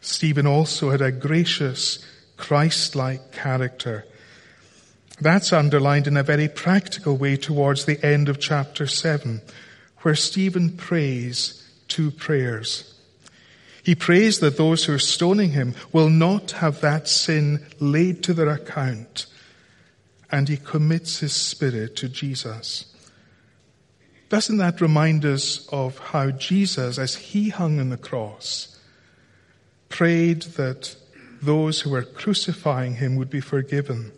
Stephen 0.00 0.46
also 0.46 0.90
had 0.90 1.02
a 1.02 1.10
gracious, 1.10 2.06
Christ-like 2.36 3.32
character. 3.32 4.06
That's 5.20 5.52
underlined 5.52 6.06
in 6.06 6.16
a 6.16 6.22
very 6.22 6.46
practical 6.46 7.16
way 7.16 7.36
towards 7.36 7.84
the 7.84 8.00
end 8.06 8.28
of 8.28 8.38
chapter 8.38 8.86
7, 8.86 9.40
where 10.02 10.14
Stephen 10.14 10.76
prays 10.76 11.68
two 11.88 12.12
prayers. 12.12 12.94
He 13.88 13.94
prays 13.94 14.40
that 14.40 14.58
those 14.58 14.84
who 14.84 14.92
are 14.92 14.98
stoning 14.98 15.52
him 15.52 15.74
will 15.94 16.10
not 16.10 16.50
have 16.50 16.82
that 16.82 17.08
sin 17.08 17.66
laid 17.80 18.22
to 18.24 18.34
their 18.34 18.50
account, 18.50 19.24
and 20.30 20.46
he 20.46 20.58
commits 20.58 21.20
his 21.20 21.32
spirit 21.32 21.96
to 21.96 22.10
Jesus. 22.10 22.94
Doesn't 24.28 24.58
that 24.58 24.82
remind 24.82 25.24
us 25.24 25.66
of 25.72 25.96
how 25.98 26.32
Jesus, 26.32 26.98
as 26.98 27.14
he 27.14 27.48
hung 27.48 27.80
on 27.80 27.88
the 27.88 27.96
cross, 27.96 28.78
prayed 29.88 30.42
that 30.58 30.94
those 31.40 31.80
who 31.80 31.88
were 31.88 32.02
crucifying 32.02 32.96
him 32.96 33.16
would 33.16 33.30
be 33.30 33.40
forgiven 33.40 34.12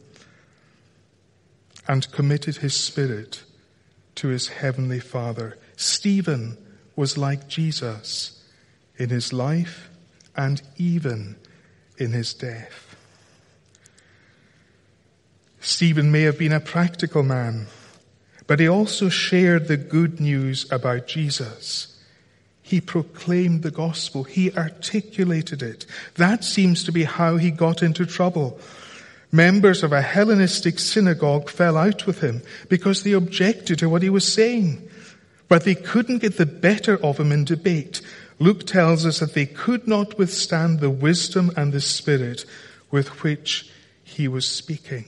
and 1.86 2.10
committed 2.10 2.56
his 2.56 2.74
spirit 2.74 3.44
to 4.16 4.26
his 4.26 4.48
heavenly 4.48 4.98
Father? 4.98 5.58
Stephen 5.76 6.58
was 6.96 7.16
like 7.16 7.46
Jesus 7.46 8.39
in 9.00 9.08
his 9.08 9.32
life 9.32 9.90
and 10.36 10.62
even 10.76 11.36
in 11.98 12.12
his 12.12 12.32
death. 12.34 12.94
Stephen 15.60 16.12
may 16.12 16.22
have 16.22 16.38
been 16.38 16.52
a 16.52 16.60
practical 16.60 17.22
man 17.22 17.66
but 18.50 18.58
he 18.58 18.68
also 18.68 19.08
shared 19.08 19.68
the 19.68 19.76
good 19.76 20.18
news 20.18 20.66
about 20.72 21.06
Jesus. 21.06 21.96
He 22.62 22.80
proclaimed 22.80 23.62
the 23.62 23.70
gospel. 23.70 24.24
He 24.24 24.50
articulated 24.50 25.62
it. 25.62 25.86
That 26.16 26.42
seems 26.42 26.82
to 26.82 26.90
be 26.90 27.04
how 27.04 27.36
he 27.36 27.52
got 27.52 27.80
into 27.80 28.04
trouble. 28.04 28.58
Members 29.30 29.84
of 29.84 29.92
a 29.92 30.02
Hellenistic 30.02 30.80
synagogue 30.80 31.48
fell 31.48 31.76
out 31.76 32.08
with 32.08 32.22
him 32.22 32.42
because 32.68 33.04
they 33.04 33.12
objected 33.12 33.78
to 33.78 33.88
what 33.88 34.02
he 34.02 34.10
was 34.10 34.26
saying. 34.26 34.82
But 35.46 35.62
they 35.62 35.76
couldn't 35.76 36.18
get 36.18 36.36
the 36.36 36.44
better 36.44 36.96
of 37.04 37.20
him 37.20 37.30
in 37.30 37.44
debate. 37.44 38.02
Luke 38.40 38.66
tells 38.66 39.04
us 39.04 39.20
that 39.20 39.34
they 39.34 39.44
could 39.44 39.86
not 39.86 40.16
withstand 40.18 40.80
the 40.80 40.90
wisdom 40.90 41.52
and 41.56 41.72
the 41.72 41.80
spirit 41.80 42.46
with 42.90 43.22
which 43.22 43.70
he 44.02 44.26
was 44.26 44.48
speaking. 44.48 45.04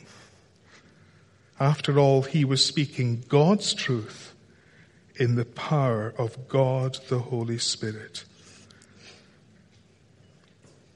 After 1.58 1.98
all, 1.98 2.22
he 2.22 2.44
was 2.44 2.64
speaking 2.64 3.24
God's 3.28 3.72
truth 3.72 4.34
in 5.16 5.34
the 5.34 5.46
power 5.46 6.12
of 6.18 6.46
God 6.46 6.98
the 7.08 7.20
Holy 7.20 7.58
Spirit. 7.58 8.24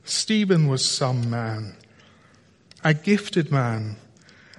Stephen 0.04 0.68
was 0.68 0.84
some 0.84 1.30
man, 1.30 1.74
a 2.84 2.92
gifted 2.92 3.50
man, 3.50 3.96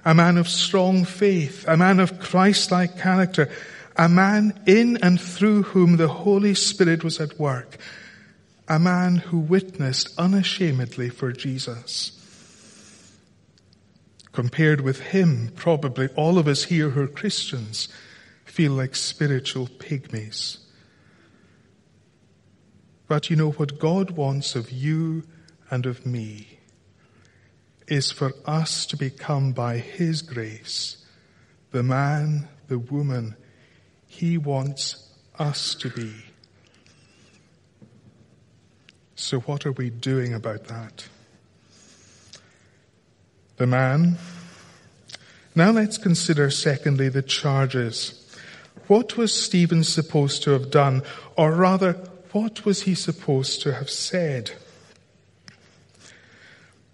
a 0.04 0.14
man 0.14 0.36
of 0.36 0.48
strong 0.48 1.04
faith, 1.04 1.64
a 1.68 1.76
man 1.76 2.00
of 2.00 2.18
Christ-like 2.18 2.98
character, 2.98 3.48
a 3.98 4.08
man 4.08 4.58
in 4.64 4.96
and 5.02 5.20
through 5.20 5.64
whom 5.64 5.96
the 5.96 6.08
Holy 6.08 6.54
Spirit 6.54 7.02
was 7.02 7.20
at 7.20 7.38
work, 7.38 7.78
a 8.68 8.78
man 8.78 9.16
who 9.16 9.38
witnessed 9.38 10.08
unashamedly 10.16 11.10
for 11.10 11.32
Jesus. 11.32 12.12
Compared 14.32 14.82
with 14.82 15.00
him, 15.00 15.50
probably 15.56 16.06
all 16.14 16.38
of 16.38 16.46
us 16.46 16.64
here 16.64 16.90
who 16.90 17.02
are 17.02 17.08
Christians 17.08 17.88
feel 18.44 18.72
like 18.72 18.94
spiritual 18.94 19.66
pygmies. 19.66 20.58
But 23.08 23.30
you 23.30 23.36
know 23.36 23.50
what 23.50 23.80
God 23.80 24.12
wants 24.12 24.54
of 24.54 24.70
you 24.70 25.24
and 25.70 25.86
of 25.86 26.06
me 26.06 26.58
is 27.88 28.12
for 28.12 28.32
us 28.44 28.86
to 28.86 28.96
become 28.96 29.52
by 29.52 29.78
His 29.78 30.22
grace 30.22 31.04
the 31.70 31.82
man, 31.82 32.48
the 32.68 32.78
woman 32.78 33.34
He 34.18 34.36
wants 34.36 35.08
us 35.38 35.76
to 35.76 35.90
be. 35.90 36.12
So 39.14 39.38
what 39.40 39.64
are 39.64 39.72
we 39.72 39.90
doing 39.90 40.34
about 40.34 40.64
that? 40.64 41.04
the 43.58 43.66
man. 43.66 44.16
Now 45.54 45.72
let's 45.72 45.98
consider 45.98 46.50
secondly 46.50 47.08
the 47.08 47.22
charges. 47.22 48.24
What 48.86 49.16
was 49.16 49.34
Stephen 49.34 49.84
supposed 49.84 50.44
to 50.44 50.52
have 50.52 50.70
done, 50.70 51.02
or 51.36 51.52
rather, 51.52 51.92
what 52.32 52.64
was 52.64 52.82
he 52.82 52.94
supposed 52.94 53.62
to 53.62 53.74
have 53.74 53.90
said? 53.90 54.52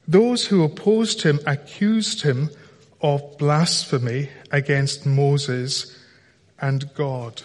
Those 0.08 0.46
who 0.46 0.64
opposed 0.64 1.22
him 1.22 1.38
accused 1.46 2.22
him 2.22 2.50
of 3.00 3.38
blasphemy 3.38 4.30
against 4.50 5.06
Moses 5.06 5.98
and 6.64 6.94
God. 6.94 7.42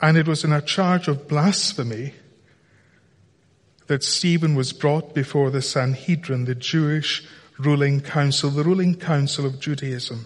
And 0.00 0.16
it 0.16 0.26
was 0.26 0.44
in 0.44 0.52
a 0.52 0.62
charge 0.62 1.08
of 1.08 1.28
blasphemy 1.28 2.14
that 3.86 4.02
Stephen 4.02 4.54
was 4.54 4.72
brought 4.72 5.14
before 5.14 5.50
the 5.50 5.60
Sanhedrin, 5.60 6.46
the 6.46 6.54
Jewish 6.54 7.28
ruling 7.58 8.00
council, 8.00 8.48
the 8.48 8.64
ruling 8.64 8.94
council 8.94 9.44
of 9.44 9.60
Judaism. 9.60 10.24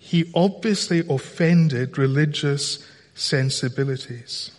He 0.00 0.32
obviously 0.34 1.04
offended 1.08 1.96
religious 1.96 2.84
sensibilities. 3.14 4.50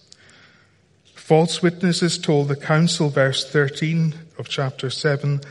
False 1.16 1.62
witnesses 1.62 2.18
told 2.18 2.48
the 2.48 2.56
council, 2.56 3.10
verse 3.10 3.44
13 3.52 4.16
of 4.40 4.48
chapter 4.48 4.90
7, 4.90 5.42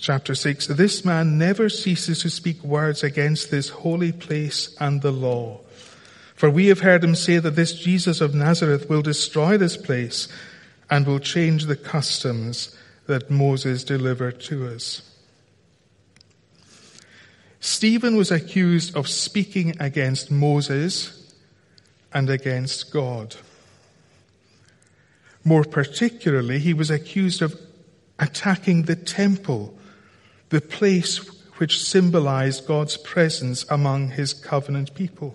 chapter 0.00 0.34
6, 0.34 0.68
this 0.68 1.04
man 1.04 1.38
never 1.38 1.68
ceases 1.68 2.20
to 2.22 2.30
speak 2.30 2.62
words 2.64 3.02
against 3.02 3.50
this 3.50 3.68
holy 3.68 4.12
place 4.12 4.74
and 4.80 5.02
the 5.02 5.12
law. 5.12 5.60
For 6.34 6.50
we 6.50 6.66
have 6.68 6.80
heard 6.80 7.04
him 7.04 7.14
say 7.14 7.38
that 7.38 7.54
this 7.54 7.74
Jesus 7.74 8.20
of 8.20 8.34
Nazareth 8.34 8.88
will 8.88 9.02
destroy 9.02 9.58
this 9.58 9.76
place 9.76 10.26
and 10.88 11.06
will 11.06 11.18
change 11.18 11.66
the 11.66 11.76
customs 11.76 12.76
that 13.06 13.30
Moses 13.30 13.84
delivered 13.84 14.40
to 14.40 14.68
us. 14.68 15.02
Stephen 17.60 18.16
was 18.16 18.30
accused 18.30 18.96
of 18.96 19.06
speaking 19.06 19.74
against 19.78 20.30
Moses 20.30 21.34
and 22.12 22.30
against 22.30 22.90
God. 22.90 23.36
More 25.44 25.64
particularly, 25.64 26.58
he 26.58 26.74
was 26.74 26.90
accused 26.90 27.42
of 27.42 27.58
attacking 28.18 28.84
the 28.84 28.96
temple, 28.96 29.78
the 30.50 30.60
place 30.60 31.18
which 31.58 31.82
symbolized 31.82 32.66
God's 32.66 32.96
presence 32.96 33.64
among 33.68 34.10
his 34.10 34.32
covenant 34.34 34.94
people, 34.94 35.34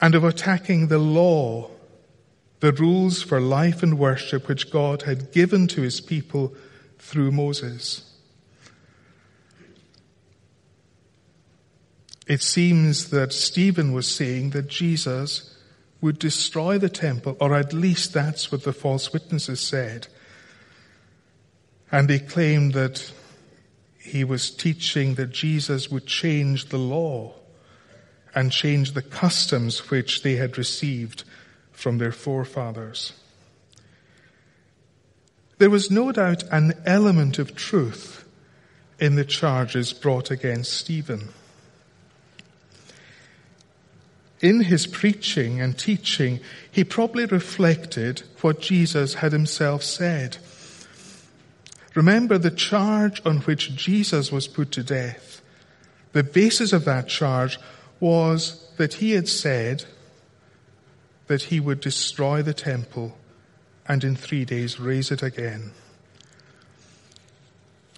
and 0.00 0.14
of 0.14 0.24
attacking 0.24 0.88
the 0.88 0.98
law 0.98 1.70
the 2.60 2.72
rules 2.72 3.22
for 3.22 3.40
life 3.40 3.82
and 3.82 3.98
worship 3.98 4.46
which 4.46 4.70
God 4.70 5.02
had 5.02 5.32
given 5.32 5.66
to 5.68 5.80
his 5.80 6.00
people 6.00 6.54
through 6.98 7.32
Moses. 7.32 8.06
It 12.26 12.42
seems 12.42 13.10
that 13.10 13.32
Stephen 13.32 13.92
was 13.92 14.06
saying 14.06 14.50
that 14.50 14.68
Jesus 14.68 15.56
would 16.00 16.18
destroy 16.18 16.78
the 16.78 16.88
temple, 16.88 17.36
or 17.40 17.54
at 17.54 17.72
least 17.72 18.12
that's 18.12 18.52
what 18.52 18.62
the 18.62 18.72
false 18.72 19.12
witnesses 19.12 19.60
said. 19.60 20.06
And 21.92 22.08
they 22.08 22.18
claimed 22.18 22.74
that 22.74 23.12
he 23.98 24.24
was 24.24 24.50
teaching 24.50 25.14
that 25.14 25.30
Jesus 25.30 25.90
would 25.90 26.06
change 26.06 26.66
the 26.66 26.78
law 26.78 27.34
and 28.34 28.52
change 28.52 28.92
the 28.92 29.02
customs 29.02 29.90
which 29.90 30.22
they 30.22 30.36
had 30.36 30.56
received 30.56 31.24
from 31.72 31.98
their 31.98 32.12
forefathers. 32.12 33.12
There 35.58 35.70
was 35.70 35.90
no 35.90 36.10
doubt 36.12 36.44
an 36.50 36.72
element 36.86 37.38
of 37.38 37.54
truth 37.54 38.24
in 38.98 39.16
the 39.16 39.24
charges 39.24 39.92
brought 39.92 40.30
against 40.30 40.72
Stephen. 40.72 41.28
In 44.40 44.60
his 44.60 44.86
preaching 44.86 45.60
and 45.60 45.78
teaching, 45.78 46.40
he 46.70 46.82
probably 46.82 47.26
reflected 47.26 48.22
what 48.40 48.60
Jesus 48.60 49.14
had 49.14 49.32
himself 49.32 49.82
said. 49.82 50.38
Remember 51.94 52.38
the 52.38 52.50
charge 52.50 53.20
on 53.26 53.38
which 53.38 53.74
Jesus 53.74 54.30
was 54.30 54.46
put 54.46 54.70
to 54.72 54.82
death. 54.82 55.42
The 56.12 56.22
basis 56.22 56.72
of 56.72 56.84
that 56.84 57.08
charge 57.08 57.58
was 57.98 58.68
that 58.76 58.94
he 58.94 59.12
had 59.12 59.28
said 59.28 59.84
that 61.26 61.42
he 61.44 61.60
would 61.60 61.80
destroy 61.80 62.42
the 62.42 62.54
temple 62.54 63.16
and 63.86 64.04
in 64.04 64.16
three 64.16 64.44
days 64.44 64.80
raise 64.80 65.10
it 65.10 65.22
again. 65.22 65.72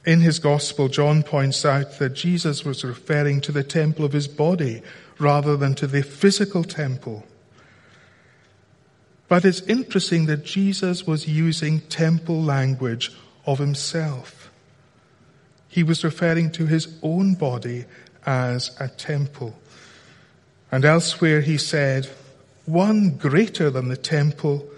In 0.05 0.21
his 0.21 0.39
gospel, 0.39 0.89
John 0.89 1.23
points 1.23 1.65
out 1.65 1.99
that 1.99 2.15
Jesus 2.15 2.65
was 2.65 2.85
referring 2.85 3.41
to 3.43 3.53
the 3.53 3.63
temple 3.63 4.05
of 4.05 4.13
his 4.13 4.27
body 4.27 4.83
rather 5.19 5.57
than 5.57 5.75
to 5.77 5.87
the 5.87 6.03
physical 6.03 6.65
temple. 6.65 7.25
But 9.29 9.45
it's 9.45 9.61
interesting 9.63 10.27
that 10.27 10.45
Jesus 10.45 11.07
was 11.07 11.29
using 11.29 11.81
temple 11.83 12.43
language 12.43 13.13
of 13.47 13.59
himself. 13.59 14.51
He 15.69 15.83
was 15.83 16.05
referring 16.05 16.51
to 16.53 16.67
his 16.67 16.99
own 17.03 17.35
body 17.35 17.87
as 18.27 18.77
a 18.79 18.89
temple. 18.89 19.55
And 20.71 20.85
elsewhere 20.85 21.41
he 21.41 21.59
said, 21.59 22.09
one 22.67 23.17
greater 23.17 23.71
than 23.71 23.89
the 23.89 23.97
temple 23.97 24.69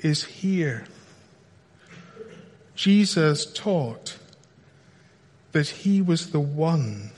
is 0.00 0.24
here. 0.24 0.84
Jesus 2.74 3.46
taught 3.46 4.18
that 5.52 5.68
he 5.68 6.02
was 6.02 6.30
the 6.30 6.40
one 6.40 7.10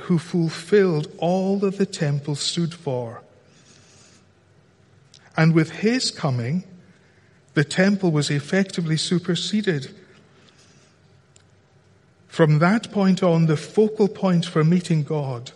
who 0.00 0.18
fulfilled 0.18 1.12
all 1.18 1.58
that 1.58 1.78
the 1.78 1.86
temple 1.86 2.34
stood 2.34 2.74
for. 2.74 3.22
And 5.36 5.54
with 5.54 5.70
his 5.70 6.10
coming, 6.10 6.64
the 7.54 7.64
temple 7.64 8.10
was 8.10 8.30
effectively 8.30 8.96
superseded. 8.96 9.94
From 12.28 12.58
that 12.58 12.90
point 12.90 13.22
on, 13.22 13.46
the 13.46 13.56
focal 13.56 14.08
point 14.08 14.44
for 14.44 14.64
meeting 14.64 15.04
God 15.04 15.52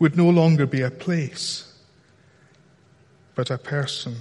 would 0.00 0.16
no 0.16 0.28
longer 0.28 0.66
be 0.66 0.82
a 0.82 0.90
place, 0.90 1.72
but 3.36 3.50
a 3.50 3.58
person. 3.58 4.16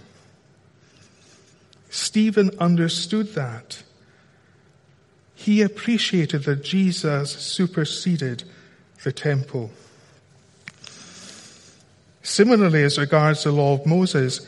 Stephen 1.90 2.52
understood 2.60 3.34
that. 3.34 3.82
He 5.34 5.64
appreciated 5.64 6.44
that 6.44 6.64
Jesus 6.64 7.32
superseded 7.32 8.44
the 9.04 9.12
temple. 9.12 9.72
Similarly, 12.22 12.84
as 12.84 13.00
regards 13.00 13.44
the 13.44 13.52
law 13.52 13.74
of 13.74 13.86
Moses, 13.88 14.46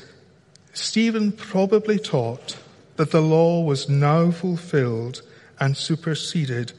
Stephen 0.73 1.31
probably 1.31 1.99
taught 1.99 2.57
that 2.95 3.11
the 3.11 3.21
law 3.21 3.61
was 3.61 3.89
now 3.89 4.31
fulfilled 4.31 5.21
and 5.59 5.75
superseded 5.75 6.73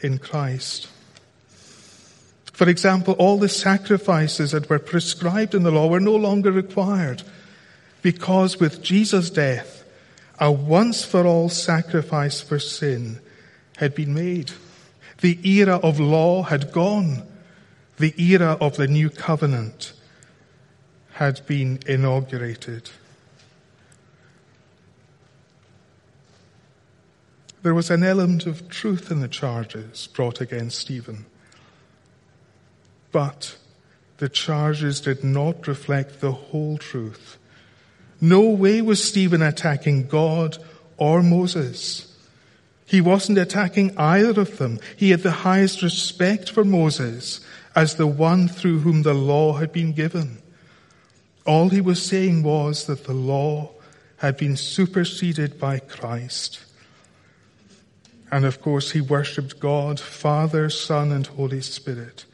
in 0.00 0.18
Christ. 0.18 0.88
For 2.52 2.68
example, 2.68 3.14
all 3.14 3.38
the 3.38 3.48
sacrifices 3.48 4.52
that 4.52 4.70
were 4.70 4.78
prescribed 4.78 5.54
in 5.54 5.62
the 5.62 5.70
law 5.70 5.88
were 5.88 6.00
no 6.00 6.16
longer 6.16 6.50
required 6.50 7.22
because 8.02 8.58
with 8.58 8.82
Jesus' 8.82 9.30
death, 9.30 9.84
a 10.38 10.50
once 10.52 11.04
for 11.04 11.26
all 11.26 11.48
sacrifice 11.48 12.40
for 12.40 12.58
sin 12.58 13.18
had 13.76 13.94
been 13.94 14.14
made. 14.14 14.52
The 15.20 15.38
era 15.48 15.76
of 15.76 15.98
law 15.98 16.42
had 16.42 16.72
gone. 16.72 17.26
The 17.98 18.14
era 18.22 18.56
of 18.60 18.76
the 18.76 18.86
new 18.86 19.10
covenant 19.10 19.92
had 21.12 21.44
been 21.46 21.80
inaugurated. 21.86 22.90
There 27.66 27.74
was 27.74 27.90
an 27.90 28.04
element 28.04 28.46
of 28.46 28.68
truth 28.68 29.10
in 29.10 29.18
the 29.18 29.26
charges 29.26 30.06
brought 30.06 30.40
against 30.40 30.78
Stephen. 30.78 31.26
But 33.10 33.56
the 34.18 34.28
charges 34.28 35.00
did 35.00 35.24
not 35.24 35.66
reflect 35.66 36.20
the 36.20 36.30
whole 36.30 36.78
truth. 36.78 37.38
No 38.20 38.42
way 38.42 38.82
was 38.82 39.02
Stephen 39.02 39.42
attacking 39.42 40.06
God 40.06 40.58
or 40.96 41.24
Moses. 41.24 42.16
He 42.84 43.00
wasn't 43.00 43.38
attacking 43.38 43.98
either 43.98 44.42
of 44.42 44.58
them. 44.58 44.78
He 44.96 45.10
had 45.10 45.24
the 45.24 45.42
highest 45.42 45.82
respect 45.82 46.48
for 46.48 46.62
Moses 46.62 47.40
as 47.74 47.96
the 47.96 48.06
one 48.06 48.46
through 48.46 48.78
whom 48.78 49.02
the 49.02 49.12
law 49.12 49.54
had 49.54 49.72
been 49.72 49.92
given. 49.92 50.38
All 51.44 51.70
he 51.70 51.80
was 51.80 52.00
saying 52.00 52.44
was 52.44 52.86
that 52.86 53.06
the 53.06 53.12
law 53.12 53.72
had 54.18 54.36
been 54.36 54.54
superseded 54.54 55.58
by 55.58 55.80
Christ. 55.80 56.60
And 58.36 58.44
of 58.44 58.60
course, 58.60 58.90
he 58.90 59.00
worshipped 59.00 59.58
God, 59.58 59.98
Father, 59.98 60.68
Son, 60.68 61.10
and 61.10 61.26
Holy 61.26 61.62
Spirit 61.62 62.26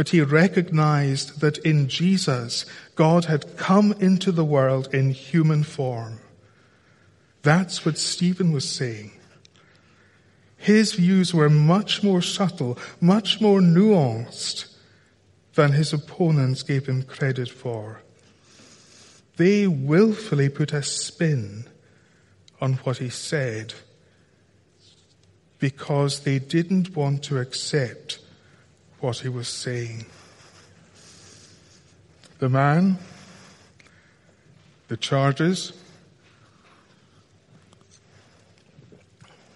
but 0.00 0.08
he 0.08 0.20
recognized 0.22 1.40
that 1.40 1.58
in 1.58 1.86
Jesus, 1.86 2.64
God 2.94 3.26
had 3.26 3.58
come 3.58 3.92
into 4.00 4.32
the 4.32 4.46
world 4.46 4.94
in 4.94 5.10
human 5.10 5.62
form. 5.62 6.20
That's 7.42 7.84
what 7.84 7.98
Stephen 7.98 8.50
was 8.50 8.66
saying. 8.66 9.12
His 10.56 10.92
views 10.92 11.34
were 11.34 11.50
much 11.50 12.02
more 12.02 12.22
subtle, 12.22 12.78
much 12.98 13.42
more 13.42 13.60
nuanced 13.60 14.74
than 15.54 15.72
his 15.72 15.92
opponents 15.92 16.62
gave 16.62 16.86
him 16.86 17.02
credit 17.02 17.50
for. 17.50 18.00
They 19.36 19.66
willfully 19.66 20.48
put 20.48 20.72
a 20.72 20.82
spin 20.82 21.66
on 22.58 22.74
what 22.84 22.96
he 22.96 23.10
said 23.10 23.74
because 25.60 26.20
they 26.20 26.38
didn't 26.38 26.96
want 26.96 27.22
to 27.24 27.38
accept 27.38 28.18
what 28.98 29.18
he 29.18 29.28
was 29.28 29.46
saying. 29.46 30.06
The 32.38 32.48
man, 32.48 32.98
the 34.88 34.96
charges. 34.96 35.72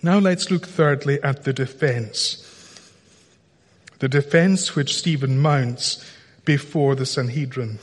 Now 0.02 0.18
let's 0.18 0.50
look 0.50 0.66
thirdly 0.66 1.20
at 1.22 1.44
the 1.44 1.52
defense. 1.54 2.42
The 4.00 4.08
defense 4.08 4.76
which 4.76 4.94
Stephen 4.94 5.40
mounts 5.40 6.04
before 6.44 6.94
the 6.94 7.06
Sanhedrin. 7.06 7.78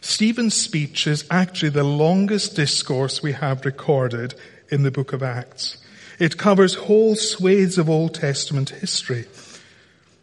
Stephen's 0.00 0.54
speech 0.54 1.06
is 1.06 1.26
actually 1.30 1.68
the 1.68 1.84
longest 1.84 2.56
discourse 2.56 3.22
we 3.22 3.32
have 3.32 3.66
recorded 3.66 4.34
in 4.70 4.84
the 4.84 4.90
book 4.90 5.12
of 5.12 5.22
Acts. 5.22 5.78
It 6.18 6.38
covers 6.38 6.74
whole 6.74 7.14
swathes 7.14 7.78
of 7.78 7.90
Old 7.90 8.14
Testament 8.14 8.70
history. 8.70 9.26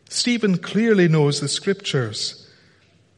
Stephen 0.10 0.58
clearly 0.58 1.08
knows 1.08 1.40
the 1.40 1.48
scriptures 1.48 2.48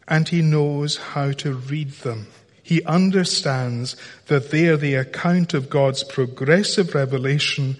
and 0.08 0.28
he 0.28 0.42
knows 0.42 0.98
how 0.98 1.32
to 1.32 1.54
read 1.54 1.92
them. 1.92 2.28
He 2.62 2.84
understands 2.84 3.96
that 4.28 4.50
they 4.52 4.68
are 4.68 4.78
the 4.78 4.96
account 4.96 5.54
of 5.54 5.70
God's 5.70 6.04
progressive 6.04 6.96
revelation 6.96 7.78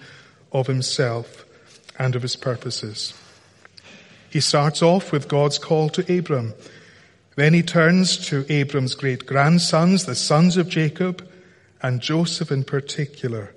of 0.52 0.66
himself 0.66 1.44
and 1.98 2.14
of 2.14 2.22
his 2.22 2.36
purposes. 2.36 3.14
He 4.30 4.40
starts 4.40 4.82
off 4.82 5.12
with 5.12 5.28
God's 5.28 5.58
call 5.58 5.88
to 5.90 6.18
Abram. 6.18 6.54
Then 7.36 7.52
he 7.52 7.62
turns 7.62 8.16
to 8.28 8.46
Abram's 8.48 8.94
great 8.94 9.26
grandsons, 9.26 10.06
the 10.06 10.14
sons 10.14 10.56
of 10.56 10.68
Jacob, 10.68 11.28
and 11.82 12.00
Joseph 12.00 12.52
in 12.52 12.64
particular. 12.64 13.55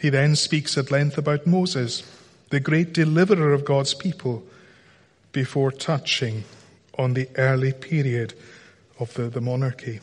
He 0.00 0.10
then 0.10 0.36
speaks 0.36 0.78
at 0.78 0.90
length 0.90 1.18
about 1.18 1.46
Moses 1.46 2.02
the 2.50 2.60
great 2.60 2.92
deliverer 2.92 3.52
of 3.52 3.64
God's 3.64 3.94
people, 3.94 4.42
before 5.32 5.70
touching 5.70 6.44
on 6.98 7.14
the 7.14 7.28
early 7.36 7.72
period 7.72 8.34
of 8.98 9.12
the, 9.14 9.24
the 9.24 9.40
monarchy. 9.40 10.00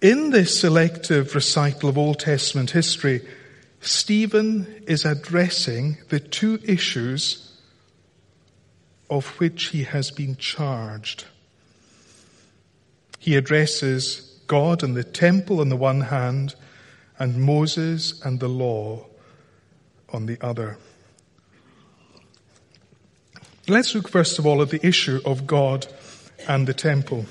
In 0.00 0.30
this 0.30 0.58
selective 0.58 1.34
recital 1.34 1.90
of 1.90 1.98
Old 1.98 2.18
Testament 2.18 2.70
history, 2.70 3.20
Stephen 3.80 4.82
is 4.86 5.04
addressing 5.04 5.98
the 6.08 6.20
two 6.20 6.58
issues 6.64 7.52
of 9.08 9.26
which 9.38 9.66
he 9.66 9.84
has 9.84 10.10
been 10.10 10.36
charged. 10.36 11.24
He 13.18 13.36
addresses 13.36 14.40
God 14.46 14.82
and 14.82 14.96
the 14.96 15.04
temple 15.04 15.60
on 15.60 15.68
the 15.68 15.76
one 15.76 16.00
hand, 16.00 16.54
and 17.20 17.36
Moses 17.36 18.20
and 18.24 18.40
the 18.40 18.48
law 18.48 19.06
on 20.12 20.26
the 20.26 20.38
other. 20.40 20.78
Let's 23.68 23.94
look 23.94 24.08
first 24.08 24.38
of 24.38 24.46
all 24.46 24.62
at 24.62 24.70
the 24.70 24.84
issue 24.84 25.20
of 25.24 25.46
God 25.46 25.86
and 26.48 26.66
the 26.66 26.74
temple. 26.74 27.26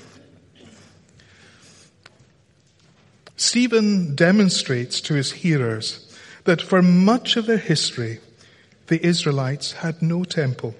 Stephen 3.36 4.14
demonstrates 4.14 5.00
to 5.02 5.14
his 5.14 5.32
hearers 5.32 6.16
that 6.44 6.62
for 6.62 6.82
much 6.82 7.36
of 7.36 7.46
their 7.46 7.58
history, 7.58 8.20
the 8.86 9.04
Israelites 9.04 9.72
had 9.72 10.00
no 10.00 10.24
temple. 10.24 10.74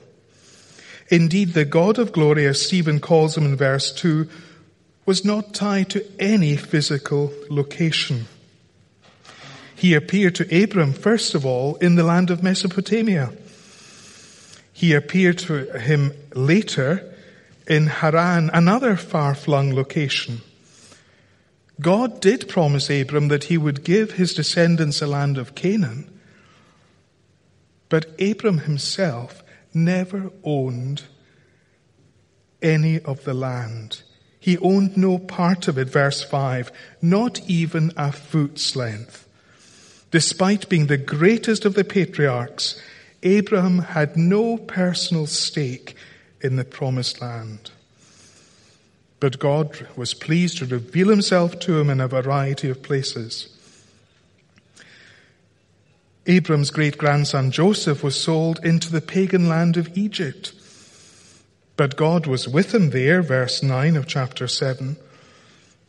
Indeed, 1.08 1.54
the 1.54 1.64
God 1.64 1.98
of 1.98 2.12
glory, 2.12 2.46
as 2.46 2.64
Stephen 2.64 3.00
calls 3.00 3.36
him 3.36 3.44
in 3.44 3.56
verse 3.56 3.92
2, 3.92 4.28
was 5.04 5.24
not 5.24 5.52
tied 5.52 5.90
to 5.90 6.06
any 6.20 6.56
physical 6.56 7.32
location. 7.48 8.26
He 9.80 9.94
appeared 9.94 10.34
to 10.34 10.62
Abram, 10.62 10.92
first 10.92 11.34
of 11.34 11.46
all, 11.46 11.76
in 11.76 11.94
the 11.94 12.02
land 12.02 12.28
of 12.30 12.42
Mesopotamia. 12.42 13.32
He 14.74 14.92
appeared 14.92 15.38
to 15.38 15.78
him 15.78 16.12
later 16.34 17.14
in 17.66 17.86
Haran, 17.86 18.50
another 18.52 18.94
far 18.94 19.34
flung 19.34 19.74
location. 19.74 20.42
God 21.80 22.20
did 22.20 22.46
promise 22.46 22.90
Abram 22.90 23.28
that 23.28 23.44
he 23.44 23.56
would 23.56 23.82
give 23.82 24.12
his 24.12 24.34
descendants 24.34 25.00
a 25.00 25.06
land 25.06 25.38
of 25.38 25.54
Canaan, 25.54 26.10
but 27.88 28.20
Abram 28.20 28.58
himself 28.58 29.42
never 29.72 30.30
owned 30.44 31.04
any 32.60 33.00
of 33.00 33.24
the 33.24 33.32
land. 33.32 34.02
He 34.38 34.58
owned 34.58 34.98
no 34.98 35.18
part 35.18 35.68
of 35.68 35.78
it, 35.78 35.88
verse 35.88 36.22
5, 36.22 36.70
not 37.00 37.40
even 37.48 37.92
a 37.96 38.12
foot's 38.12 38.76
length. 38.76 39.26
Despite 40.10 40.68
being 40.68 40.86
the 40.86 40.96
greatest 40.96 41.64
of 41.64 41.74
the 41.74 41.84
patriarchs, 41.84 42.80
Abraham 43.22 43.78
had 43.78 44.16
no 44.16 44.56
personal 44.56 45.26
stake 45.26 45.94
in 46.40 46.56
the 46.56 46.64
promised 46.64 47.20
land. 47.20 47.70
But 49.20 49.38
God 49.38 49.86
was 49.96 50.14
pleased 50.14 50.58
to 50.58 50.66
reveal 50.66 51.10
himself 51.10 51.58
to 51.60 51.78
him 51.78 51.90
in 51.90 52.00
a 52.00 52.08
variety 52.08 52.70
of 52.70 52.82
places. 52.82 53.48
Abram's 56.26 56.70
great 56.70 56.98
grandson 56.98 57.50
Joseph 57.50 58.02
was 58.02 58.20
sold 58.20 58.64
into 58.64 58.90
the 58.90 59.00
pagan 59.00 59.48
land 59.48 59.76
of 59.76 59.96
Egypt. 59.96 60.52
But 61.76 61.96
God 61.96 62.26
was 62.26 62.48
with 62.48 62.74
him 62.74 62.90
there, 62.90 63.22
verse 63.22 63.62
9 63.62 63.96
of 63.96 64.06
chapter 64.06 64.46
7, 64.46 64.96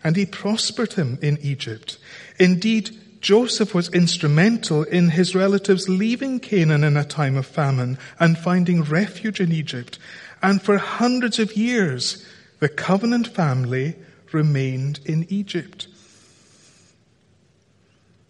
and 0.03 0.15
he 0.15 0.25
prospered 0.25 0.93
him 0.93 1.17
in 1.21 1.37
Egypt. 1.41 1.97
Indeed, 2.39 2.97
Joseph 3.21 3.75
was 3.75 3.93
instrumental 3.93 4.83
in 4.83 5.09
his 5.09 5.35
relatives 5.35 5.87
leaving 5.87 6.39
Canaan 6.39 6.83
in 6.83 6.97
a 6.97 7.05
time 7.05 7.37
of 7.37 7.45
famine 7.45 7.99
and 8.19 8.37
finding 8.37 8.81
refuge 8.81 9.39
in 9.39 9.51
Egypt. 9.51 9.99
And 10.41 10.59
for 10.59 10.79
hundreds 10.79 11.37
of 11.37 11.55
years, 11.55 12.25
the 12.59 12.67
covenant 12.67 13.27
family 13.27 13.95
remained 14.31 14.99
in 15.05 15.27
Egypt. 15.29 15.87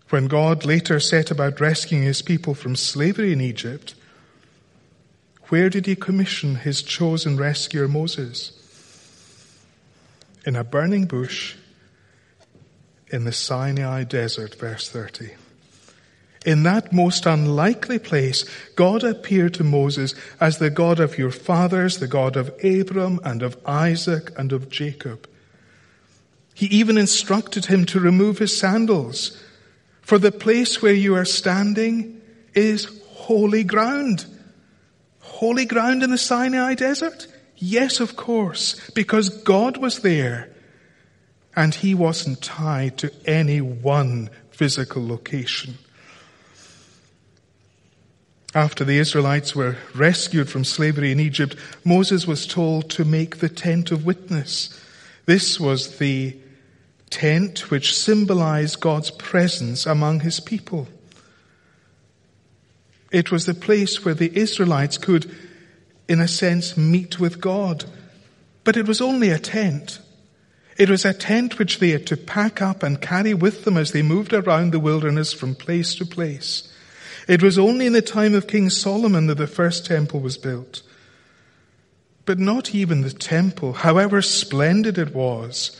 When 0.09 0.27
God 0.27 0.65
later 0.65 0.99
set 0.99 1.31
about 1.31 1.61
rescuing 1.61 2.03
his 2.03 2.21
people 2.21 2.53
from 2.53 2.75
slavery 2.75 3.31
in 3.31 3.39
Egypt, 3.39 3.95
where 5.45 5.69
did 5.69 5.85
he 5.85 5.95
commission 5.95 6.55
his 6.55 6.81
chosen 6.81 7.37
rescuer 7.37 7.87
Moses? 7.87 8.51
In 10.45 10.57
a 10.57 10.65
burning 10.65 11.05
bush 11.05 11.55
in 13.11 13.25
the 13.25 13.31
Sinai 13.31 14.03
desert, 14.03 14.55
verse 14.55 14.89
30. 14.89 15.31
In 16.43 16.63
that 16.63 16.91
most 16.91 17.27
unlikely 17.27 17.99
place, 17.99 18.45
God 18.75 19.03
appeared 19.03 19.53
to 19.55 19.63
Moses 19.63 20.15
as 20.39 20.57
the 20.57 20.71
God 20.71 20.99
of 20.99 21.17
your 21.17 21.29
fathers, 21.29 21.99
the 21.99 22.07
God 22.07 22.35
of 22.35 22.51
Abram 22.63 23.19
and 23.23 23.43
of 23.43 23.57
Isaac 23.65 24.31
and 24.39 24.51
of 24.51 24.69
Jacob. 24.69 25.29
He 26.55 26.65
even 26.67 26.97
instructed 26.97 27.65
him 27.65 27.85
to 27.87 27.99
remove 27.99 28.39
his 28.39 28.57
sandals, 28.57 29.39
for 30.01 30.17
the 30.17 30.31
place 30.31 30.81
where 30.81 30.93
you 30.93 31.15
are 31.15 31.25
standing 31.25 32.21
is 32.55 33.01
holy 33.09 33.63
ground. 33.63 34.25
Holy 35.19 35.65
ground 35.65 36.01
in 36.01 36.09
the 36.09 36.17
Sinai 36.17 36.73
desert? 36.73 37.27
Yes, 37.55 37.99
of 37.99 38.15
course, 38.15 38.89
because 38.91 39.29
God 39.29 39.77
was 39.77 39.99
there 39.99 40.51
and 41.55 41.75
he 41.75 41.93
wasn't 41.93 42.41
tied 42.41 42.97
to 42.97 43.11
any 43.25 43.61
one 43.61 44.29
physical 44.51 45.05
location. 45.05 45.75
After 48.53 48.83
the 48.83 48.97
Israelites 48.97 49.55
were 49.55 49.77
rescued 49.95 50.49
from 50.49 50.65
slavery 50.65 51.11
in 51.11 51.19
Egypt, 51.19 51.55
Moses 51.85 52.27
was 52.27 52.45
told 52.45 52.89
to 52.91 53.05
make 53.05 53.37
the 53.37 53.49
tent 53.49 53.91
of 53.91 54.05
witness. 54.05 54.77
This 55.25 55.57
was 55.57 55.97
the 55.99 56.35
tent 57.09 57.71
which 57.71 57.97
symbolized 57.97 58.81
God's 58.81 59.11
presence 59.11 59.85
among 59.85 60.19
his 60.19 60.41
people. 60.41 60.89
It 63.09 63.31
was 63.31 63.45
the 63.45 63.53
place 63.53 64.03
where 64.03 64.13
the 64.13 64.37
Israelites 64.37 64.97
could, 64.97 65.33
in 66.09 66.19
a 66.19 66.27
sense, 66.27 66.75
meet 66.75 67.19
with 67.19 67.39
God. 67.39 67.85
But 68.63 68.75
it 68.75 68.87
was 68.87 68.99
only 68.99 69.29
a 69.29 69.39
tent. 69.39 69.99
It 70.77 70.89
was 70.89 71.05
a 71.05 71.13
tent 71.13 71.59
which 71.59 71.79
they 71.79 71.89
had 71.89 72.07
to 72.07 72.17
pack 72.17 72.61
up 72.61 72.83
and 72.83 73.01
carry 73.01 73.33
with 73.33 73.65
them 73.65 73.77
as 73.77 73.91
they 73.91 74.01
moved 74.01 74.33
around 74.33 74.71
the 74.71 74.79
wilderness 74.79 75.33
from 75.33 75.55
place 75.55 75.95
to 75.95 76.05
place. 76.05 76.71
It 77.27 77.43
was 77.43 77.59
only 77.59 77.85
in 77.85 77.93
the 77.93 78.01
time 78.01 78.33
of 78.33 78.47
King 78.47 78.69
Solomon 78.69 79.27
that 79.27 79.37
the 79.37 79.47
first 79.47 79.85
temple 79.85 80.19
was 80.19 80.37
built. 80.37 80.81
But 82.25 82.39
not 82.39 82.73
even 82.73 83.01
the 83.01 83.11
temple, 83.11 83.73
however 83.73 84.21
splendid 84.21 84.97
it 84.97 85.13
was, 85.13 85.79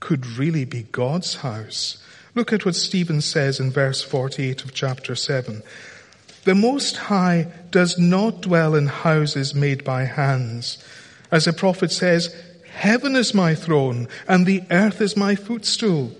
could 0.00 0.26
really 0.26 0.64
be 0.64 0.84
God's 0.84 1.36
house. 1.36 2.02
Look 2.34 2.52
at 2.52 2.64
what 2.64 2.74
Stephen 2.74 3.20
says 3.20 3.60
in 3.60 3.70
verse 3.70 4.02
48 4.02 4.64
of 4.64 4.72
chapter 4.72 5.14
7. 5.14 5.62
The 6.44 6.54
Most 6.54 6.96
High 6.96 7.48
does 7.70 7.98
not 7.98 8.40
dwell 8.40 8.74
in 8.74 8.86
houses 8.86 9.54
made 9.54 9.84
by 9.84 10.04
hands. 10.04 10.82
As 11.30 11.44
the 11.44 11.52
prophet 11.52 11.92
says, 11.92 12.34
Heaven 12.80 13.14
is 13.14 13.34
my 13.34 13.54
throne, 13.54 14.08
and 14.26 14.46
the 14.46 14.62
earth 14.70 15.02
is 15.02 15.14
my 15.14 15.34
footstool. 15.34 16.12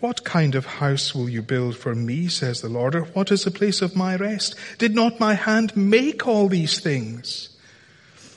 What 0.00 0.24
kind 0.24 0.56
of 0.56 0.66
house 0.66 1.14
will 1.14 1.28
you 1.28 1.42
build 1.42 1.76
for 1.76 1.94
me, 1.94 2.26
says 2.26 2.60
the 2.60 2.68
Lord, 2.68 2.96
or 2.96 3.02
what 3.02 3.30
is 3.30 3.44
the 3.44 3.52
place 3.52 3.80
of 3.80 3.94
my 3.94 4.16
rest? 4.16 4.56
Did 4.78 4.96
not 4.96 5.20
my 5.20 5.34
hand 5.34 5.76
make 5.76 6.26
all 6.26 6.48
these 6.48 6.80
things? 6.80 7.50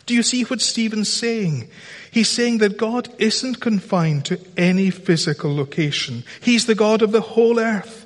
Do 0.06 0.13
you 0.13 0.21
see 0.21 0.43
what 0.43 0.62
Stephen's 0.62 1.12
saying? 1.12 1.67
He's 2.12 2.30
saying 2.30 2.60
that 2.60 2.77
God 2.77 3.10
isn't 3.17 3.62
confined 3.62 4.25
to 4.25 4.39
any 4.56 4.91
physical 4.91 5.56
location. 5.56 6.23
He's 6.39 6.67
the 6.67 6.75
God 6.75 7.01
of 7.01 7.12
the 7.12 7.21
whole 7.21 7.58
earth. 7.58 8.06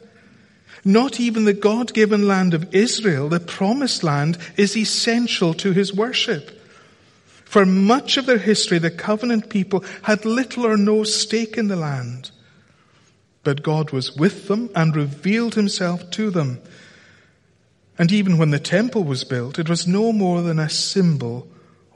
Not 0.86 1.20
even 1.20 1.44
the 1.44 1.52
God-given 1.52 2.30
land 2.30 2.54
of 2.54 2.74
Israel, 2.74 3.28
the 3.28 3.42
promised 3.42 4.06
land, 4.06 4.38
is 4.56 4.78
essential 4.78 5.54
to 5.56 5.74
his 5.74 5.94
worship. 5.94 6.60
For 7.52 7.66
much 7.66 8.16
of 8.16 8.28
their 8.28 8.38
history, 8.38 8.78
the 8.78 8.90
covenant 8.90 9.50
people 9.50 9.84
had 10.04 10.24
little 10.24 10.66
or 10.66 10.78
no 10.78 11.04
stake 11.04 11.58
in 11.58 11.68
the 11.68 11.76
land. 11.76 12.32
But 13.44 13.62
God 13.62 13.92
was 13.92 14.16
with 14.16 14.48
them 14.48 14.70
and 14.74 14.96
revealed 14.96 15.56
himself 15.56 16.10
to 16.12 16.30
them. 16.30 16.62
And 18.00 18.10
even 18.10 18.38
when 18.38 18.52
the 18.52 18.58
temple 18.58 19.04
was 19.04 19.26
built, 19.26 19.60
it 19.60 19.68
was 19.68 19.86
no 19.86 20.14
more 20.14 20.42
than 20.42 20.60
a 20.60 20.70
symbol 20.70 21.46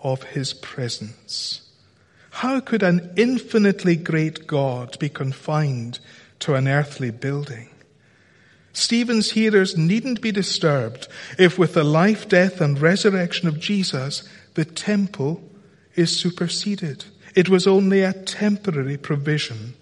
of 0.04 0.24
his 0.24 0.54
presence. 0.54 1.62
How 2.32 2.60
could 2.60 2.84
an 2.84 3.14
infinitely 3.16 3.96
great 3.96 4.48
God 4.48 5.00
be 5.00 5.08
confined 5.08 6.00
to 6.40 6.56
an 6.56 6.68
earthly 6.68 7.12
building? 7.12 7.70
Stephen's 8.74 9.32
hearers 9.32 9.78
needn't 9.78 10.20
be 10.20 10.34
disturbed 10.34 11.08
if 11.40 11.58
with 11.58 11.76
the 11.76 11.86
life, 11.86 12.28
death 12.28 12.60
and 12.60 12.78
resurrection 12.78 13.48
of 13.48 13.58
Jesus, 13.58 14.28
the 14.56 14.66
temple 14.66 15.42
is 15.96 16.16
superseded. 16.16 17.06
It 17.36 17.50
was 17.50 17.68
only 17.68 18.02
a 18.02 18.14
temporary 18.14 18.98
provision 18.98 19.76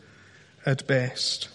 at 0.65 0.87
best. 0.87 1.49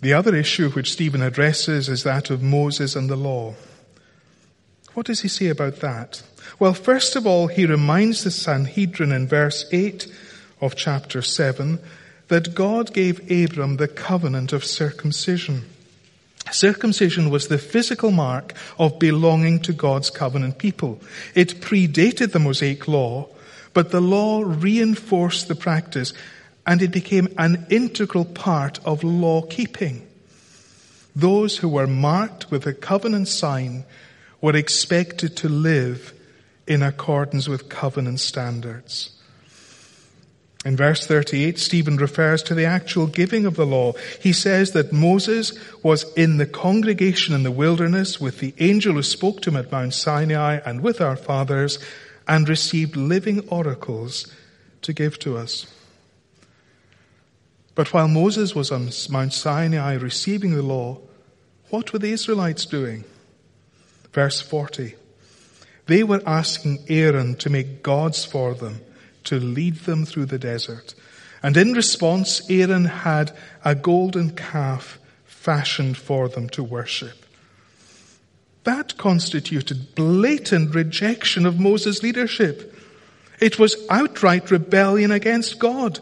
The 0.00 0.12
other 0.12 0.34
issue 0.34 0.70
which 0.70 0.92
Stephen 0.92 1.22
addresses 1.22 1.88
is 1.88 2.04
that 2.04 2.30
of 2.30 2.42
Moses 2.42 2.96
and 2.96 3.08
the 3.08 3.16
law. 3.16 3.54
What 4.94 5.06
does 5.06 5.20
he 5.20 5.28
say 5.28 5.48
about 5.48 5.76
that? 5.80 6.22
Well, 6.58 6.74
first 6.74 7.16
of 7.16 7.26
all, 7.26 7.46
he 7.46 7.66
reminds 7.66 8.24
the 8.24 8.30
Sanhedrin 8.30 9.12
in 9.12 9.28
verse 9.28 9.66
8 9.70 10.06
of 10.60 10.74
chapter 10.74 11.22
7 11.22 11.78
that 12.28 12.54
God 12.54 12.92
gave 12.92 13.30
Abram 13.30 13.76
the 13.76 13.88
covenant 13.88 14.52
of 14.52 14.64
circumcision. 14.64 15.64
Circumcision 16.52 17.30
was 17.30 17.48
the 17.48 17.58
physical 17.58 18.10
mark 18.10 18.54
of 18.78 18.98
belonging 18.98 19.60
to 19.60 19.72
God's 19.72 20.10
covenant 20.10 20.58
people. 20.58 21.00
It 21.34 21.60
predated 21.60 22.32
the 22.32 22.38
Mosaic 22.38 22.88
law, 22.88 23.28
but 23.72 23.90
the 23.90 24.00
law 24.00 24.42
reinforced 24.44 25.48
the 25.48 25.54
practice 25.54 26.12
and 26.66 26.82
it 26.82 26.90
became 26.90 27.28
an 27.38 27.66
integral 27.70 28.24
part 28.24 28.78
of 28.84 29.02
law 29.02 29.42
keeping. 29.42 30.06
Those 31.16 31.56
who 31.58 31.68
were 31.68 31.86
marked 31.86 32.50
with 32.50 32.66
a 32.66 32.74
covenant 32.74 33.28
sign 33.28 33.84
were 34.40 34.56
expected 34.56 35.36
to 35.38 35.48
live 35.48 36.12
in 36.66 36.82
accordance 36.82 37.48
with 37.48 37.68
covenant 37.68 38.20
standards. 38.20 39.19
In 40.64 40.76
verse 40.76 41.06
38, 41.06 41.58
Stephen 41.58 41.96
refers 41.96 42.42
to 42.42 42.54
the 42.54 42.66
actual 42.66 43.06
giving 43.06 43.46
of 43.46 43.56
the 43.56 43.64
law. 43.64 43.94
He 44.20 44.34
says 44.34 44.72
that 44.72 44.92
Moses 44.92 45.58
was 45.82 46.12
in 46.14 46.36
the 46.36 46.46
congregation 46.46 47.34
in 47.34 47.44
the 47.44 47.50
wilderness 47.50 48.20
with 48.20 48.40
the 48.40 48.54
angel 48.58 48.94
who 48.94 49.02
spoke 49.02 49.40
to 49.42 49.50
him 49.50 49.56
at 49.56 49.72
Mount 49.72 49.94
Sinai 49.94 50.60
and 50.66 50.82
with 50.82 51.00
our 51.00 51.16
fathers 51.16 51.78
and 52.28 52.46
received 52.46 52.94
living 52.94 53.48
oracles 53.48 54.26
to 54.82 54.92
give 54.92 55.18
to 55.20 55.38
us. 55.38 55.66
But 57.74 57.94
while 57.94 58.08
Moses 58.08 58.54
was 58.54 58.70
on 58.70 58.90
Mount 59.08 59.32
Sinai 59.32 59.94
receiving 59.94 60.54
the 60.54 60.62
law, 60.62 60.98
what 61.70 61.94
were 61.94 61.98
the 61.98 62.12
Israelites 62.12 62.66
doing? 62.66 63.04
Verse 64.12 64.42
40. 64.42 64.94
They 65.86 66.02
were 66.02 66.22
asking 66.26 66.84
Aaron 66.88 67.36
to 67.36 67.48
make 67.48 67.82
gods 67.82 68.26
for 68.26 68.54
them 68.54 68.82
to 69.30 69.38
lead 69.38 69.76
them 69.76 70.04
through 70.04 70.26
the 70.26 70.40
desert. 70.40 70.92
And 71.40 71.56
in 71.56 71.72
response, 71.72 72.42
Aaron 72.50 72.84
had 72.84 73.30
a 73.64 73.76
golden 73.76 74.30
calf 74.30 74.98
fashioned 75.24 75.96
for 75.96 76.28
them 76.28 76.48
to 76.48 76.64
worship. 76.64 77.24
That 78.64 78.96
constituted 78.98 79.94
blatant 79.94 80.74
rejection 80.74 81.46
of 81.46 81.60
Moses' 81.60 82.02
leadership. 82.02 82.76
It 83.38 83.56
was 83.56 83.76
outright 83.88 84.50
rebellion 84.50 85.12
against 85.12 85.60
God. 85.60 86.00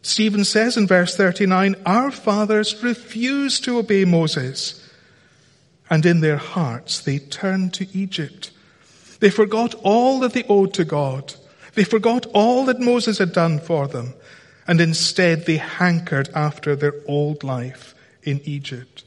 Stephen 0.00 0.44
says 0.44 0.78
in 0.78 0.86
verse 0.86 1.14
39, 1.14 1.76
our 1.84 2.10
fathers 2.10 2.82
refused 2.82 3.64
to 3.64 3.76
obey 3.76 4.06
Moses. 4.06 4.82
And 5.90 6.06
in 6.06 6.20
their 6.22 6.38
hearts 6.38 7.00
they 7.00 7.18
turned 7.18 7.74
to 7.74 7.86
Egypt. 7.92 8.50
They 9.20 9.28
forgot 9.28 9.74
all 9.82 10.20
that 10.20 10.32
they 10.32 10.44
owed 10.44 10.72
to 10.74 10.86
God 10.86 11.34
they 11.76 11.84
forgot 11.84 12.26
all 12.34 12.64
that 12.64 12.80
Moses 12.80 13.18
had 13.18 13.32
done 13.32 13.60
for 13.60 13.86
them, 13.86 14.14
and 14.66 14.80
instead 14.80 15.46
they 15.46 15.58
hankered 15.58 16.28
after 16.34 16.74
their 16.74 16.94
old 17.06 17.44
life 17.44 17.94
in 18.22 18.40
Egypt. 18.44 19.04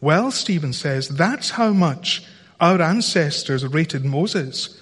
Well, 0.00 0.30
Stephen 0.30 0.72
says, 0.74 1.08
that's 1.08 1.50
how 1.50 1.72
much 1.72 2.24
our 2.60 2.82
ancestors 2.82 3.64
rated 3.64 4.04
Moses. 4.04 4.80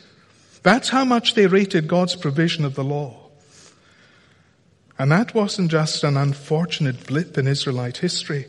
That's 0.63 0.89
how 0.89 1.05
much 1.05 1.35
they 1.35 1.47
rated 1.47 1.87
God's 1.87 2.17
provision 2.17 2.65
of 2.65 2.75
the 2.75 2.85
law. 2.85 3.29
And 4.99 5.13
that 5.13 5.35
wasn't 5.35 5.71
just 5.71 6.05
an 6.05 6.17
unfortunate 6.17 7.07
blip 7.07 7.37
in 7.37 7.47
Israelite 7.47 7.99
history. 7.99 8.47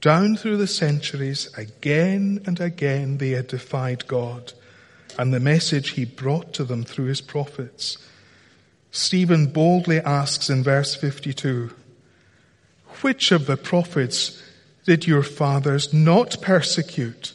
Down 0.00 0.36
through 0.36 0.58
the 0.58 0.66
centuries, 0.66 1.50
again 1.56 2.42
and 2.46 2.60
again, 2.60 3.18
they 3.18 3.30
had 3.30 3.46
defied 3.46 4.06
God 4.06 4.52
and 5.18 5.32
the 5.32 5.40
message 5.40 5.90
he 5.90 6.04
brought 6.04 6.52
to 6.54 6.64
them 6.64 6.84
through 6.84 7.06
his 7.06 7.20
prophets. 7.20 7.98
Stephen 8.90 9.46
boldly 9.46 10.00
asks 10.00 10.48
in 10.48 10.62
verse 10.62 10.94
52, 10.94 11.70
which 13.02 13.32
of 13.32 13.46
the 13.46 13.56
prophets 13.56 14.42
did 14.86 15.06
your 15.06 15.22
fathers 15.22 15.92
not 15.92 16.40
persecute? 16.40 17.32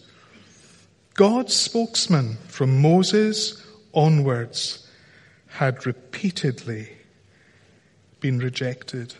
God's 1.15 1.53
spokesman 1.53 2.37
from 2.47 2.81
Moses 2.81 3.61
onwards 3.93 4.87
had 5.47 5.85
repeatedly 5.85 6.89
been 8.21 8.39
rejected. 8.39 9.15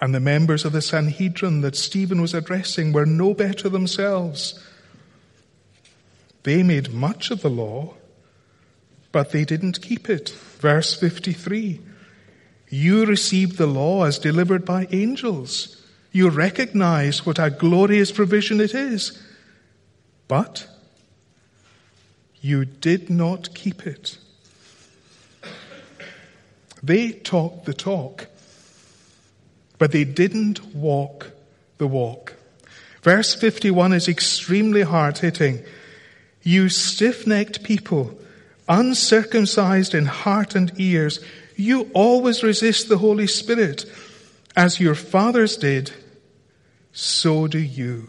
And 0.00 0.14
the 0.14 0.20
members 0.20 0.64
of 0.64 0.72
the 0.72 0.82
Sanhedrin 0.82 1.62
that 1.62 1.74
Stephen 1.74 2.20
was 2.20 2.34
addressing 2.34 2.92
were 2.92 3.06
no 3.06 3.34
better 3.34 3.68
themselves. 3.68 4.64
They 6.42 6.62
made 6.62 6.92
much 6.92 7.30
of 7.30 7.42
the 7.42 7.50
law, 7.50 7.94
but 9.12 9.32
they 9.32 9.44
didn't 9.44 9.82
keep 9.82 10.08
it. 10.08 10.30
Verse 10.58 10.94
53. 10.94 11.80
You 12.68 13.06
received 13.06 13.56
the 13.56 13.66
law 13.66 14.04
as 14.04 14.18
delivered 14.18 14.64
by 14.64 14.86
angels. 14.90 15.82
You 16.12 16.28
recognize 16.28 17.24
what 17.24 17.38
a 17.38 17.50
glorious 17.50 18.12
provision 18.12 18.60
it 18.60 18.74
is. 18.74 19.22
But 20.26 20.68
you 22.40 22.64
did 22.64 23.10
not 23.10 23.54
keep 23.54 23.86
it. 23.86 24.18
They 26.82 27.12
talked 27.12 27.64
the 27.64 27.74
talk, 27.74 28.28
but 29.78 29.90
they 29.92 30.04
didn't 30.04 30.74
walk 30.74 31.32
the 31.78 31.88
walk. 31.88 32.34
Verse 33.02 33.34
51 33.34 33.92
is 33.92 34.08
extremely 34.08 34.82
hard 34.82 35.18
hitting. 35.18 35.64
You 36.48 36.70
stiff-necked 36.70 37.62
people, 37.62 38.18
uncircumcised 38.70 39.94
in 39.94 40.06
heart 40.06 40.54
and 40.54 40.72
ears, 40.80 41.20
you 41.56 41.90
always 41.92 42.42
resist 42.42 42.88
the 42.88 42.96
Holy 42.96 43.26
Spirit. 43.26 43.84
As 44.56 44.80
your 44.80 44.94
fathers 44.94 45.58
did, 45.58 45.92
so 46.90 47.48
do 47.48 47.58
you. 47.58 48.08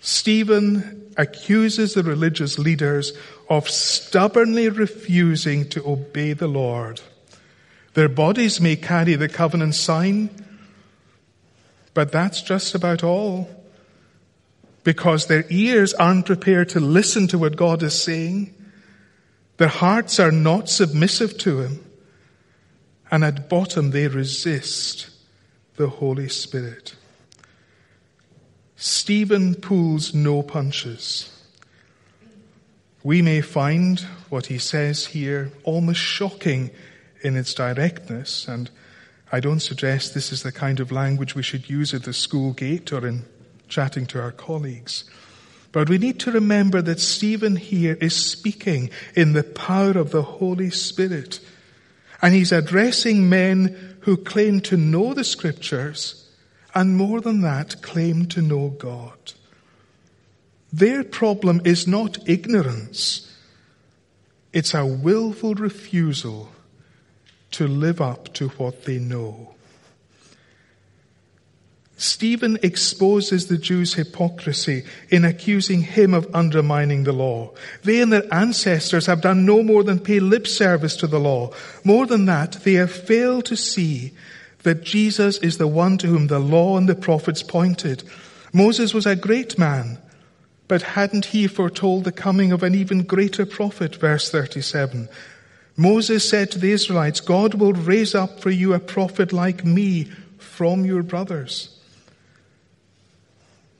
Stephen 0.00 1.10
accuses 1.16 1.94
the 1.94 2.04
religious 2.04 2.60
leaders 2.60 3.12
of 3.50 3.68
stubbornly 3.68 4.68
refusing 4.68 5.68
to 5.70 5.84
obey 5.84 6.32
the 6.32 6.46
Lord. 6.46 7.00
Their 7.94 8.08
bodies 8.08 8.60
may 8.60 8.76
carry 8.76 9.16
the 9.16 9.28
covenant 9.28 9.74
sign, 9.74 10.30
but 11.92 12.12
that's 12.12 12.40
just 12.40 12.72
about 12.72 13.02
all 13.02 13.63
because 14.84 15.26
their 15.26 15.44
ears 15.48 15.94
aren't 15.94 16.26
prepared 16.26 16.68
to 16.70 16.80
listen 16.80 17.26
to 17.28 17.38
what 17.38 17.56
God 17.56 17.82
is 17.82 18.00
saying. 18.00 18.54
Their 19.56 19.68
hearts 19.68 20.20
are 20.20 20.30
not 20.30 20.68
submissive 20.68 21.38
to 21.38 21.60
Him. 21.60 21.84
And 23.10 23.24
at 23.24 23.48
bottom, 23.48 23.90
they 23.90 24.08
resist 24.08 25.10
the 25.76 25.88
Holy 25.88 26.28
Spirit. 26.28 26.94
Stephen 28.76 29.54
pulls 29.54 30.12
no 30.12 30.42
punches. 30.42 31.30
We 33.02 33.22
may 33.22 33.40
find 33.40 34.00
what 34.28 34.46
he 34.46 34.58
says 34.58 35.06
here 35.06 35.52
almost 35.62 36.00
shocking 36.00 36.70
in 37.22 37.36
its 37.36 37.54
directness, 37.54 38.48
and 38.48 38.70
I 39.30 39.40
don't 39.40 39.60
suggest 39.60 40.14
this 40.14 40.32
is 40.32 40.42
the 40.42 40.52
kind 40.52 40.80
of 40.80 40.92
language 40.92 41.34
we 41.34 41.42
should 41.42 41.68
use 41.68 41.94
at 41.94 42.02
the 42.04 42.12
school 42.12 42.52
gate 42.52 42.92
or 42.92 43.06
in 43.06 43.24
chatting 43.74 44.06
to 44.06 44.20
our 44.20 44.30
colleagues. 44.30 45.02
But 45.72 45.88
we 45.88 45.98
need 45.98 46.20
to 46.20 46.30
remember 46.30 46.80
that 46.82 47.00
Stephen 47.00 47.56
here 47.56 47.98
is 48.00 48.14
speaking 48.14 48.90
in 49.16 49.32
the 49.32 49.42
power 49.42 49.98
of 49.98 50.12
the 50.12 50.22
Holy 50.22 50.70
Spirit. 50.70 51.40
And 52.22 52.32
he's 52.32 52.52
addressing 52.52 53.28
men 53.28 53.96
who 54.02 54.16
claim 54.16 54.60
to 54.60 54.76
know 54.76 55.12
the 55.12 55.24
scriptures 55.24 56.30
and 56.72 56.96
more 56.96 57.20
than 57.20 57.40
that, 57.40 57.82
claim 57.82 58.26
to 58.26 58.42
know 58.42 58.68
God. 58.70 59.32
Their 60.72 61.02
problem 61.02 61.60
is 61.64 61.88
not 61.88 62.28
ignorance. 62.28 63.32
It's 64.52 64.74
a 64.74 64.86
willful 64.86 65.54
refusal 65.54 66.52
to 67.52 67.66
live 67.66 68.00
up 68.00 68.32
to 68.34 68.48
what 68.50 68.84
they 68.84 68.98
know. 68.98 69.53
Stephen 71.96 72.58
exposes 72.62 73.46
the 73.46 73.56
Jews' 73.56 73.94
hypocrisy 73.94 74.84
in 75.10 75.24
accusing 75.24 75.82
him 75.82 76.12
of 76.12 76.34
undermining 76.34 77.04
the 77.04 77.12
law. 77.12 77.52
They 77.82 78.00
and 78.00 78.12
their 78.12 78.34
ancestors 78.34 79.06
have 79.06 79.20
done 79.20 79.46
no 79.46 79.62
more 79.62 79.84
than 79.84 80.00
pay 80.00 80.18
lip 80.18 80.46
service 80.46 80.96
to 80.96 81.06
the 81.06 81.20
law. 81.20 81.52
More 81.84 82.06
than 82.06 82.26
that, 82.26 82.52
they 82.64 82.74
have 82.74 82.90
failed 82.90 83.46
to 83.46 83.56
see 83.56 84.12
that 84.64 84.82
Jesus 84.82 85.38
is 85.38 85.58
the 85.58 85.68
one 85.68 85.96
to 85.98 86.08
whom 86.08 86.26
the 86.26 86.40
law 86.40 86.76
and 86.76 86.88
the 86.88 86.96
prophets 86.96 87.42
pointed. 87.42 88.02
Moses 88.52 88.92
was 88.92 89.06
a 89.06 89.14
great 89.14 89.56
man, 89.56 89.98
but 90.66 90.82
hadn't 90.82 91.26
he 91.26 91.46
foretold 91.46 92.04
the 92.04 92.12
coming 92.12 92.50
of 92.50 92.62
an 92.64 92.74
even 92.74 93.04
greater 93.04 93.46
prophet? 93.46 93.96
Verse 93.96 94.30
37. 94.30 95.08
Moses 95.76 96.28
said 96.28 96.50
to 96.50 96.58
the 96.58 96.72
Israelites, 96.72 97.20
God 97.20 97.54
will 97.54 97.72
raise 97.72 98.14
up 98.14 98.40
for 98.40 98.50
you 98.50 98.74
a 98.74 98.80
prophet 98.80 99.32
like 99.32 99.64
me 99.64 100.04
from 100.38 100.84
your 100.84 101.02
brothers. 101.02 101.73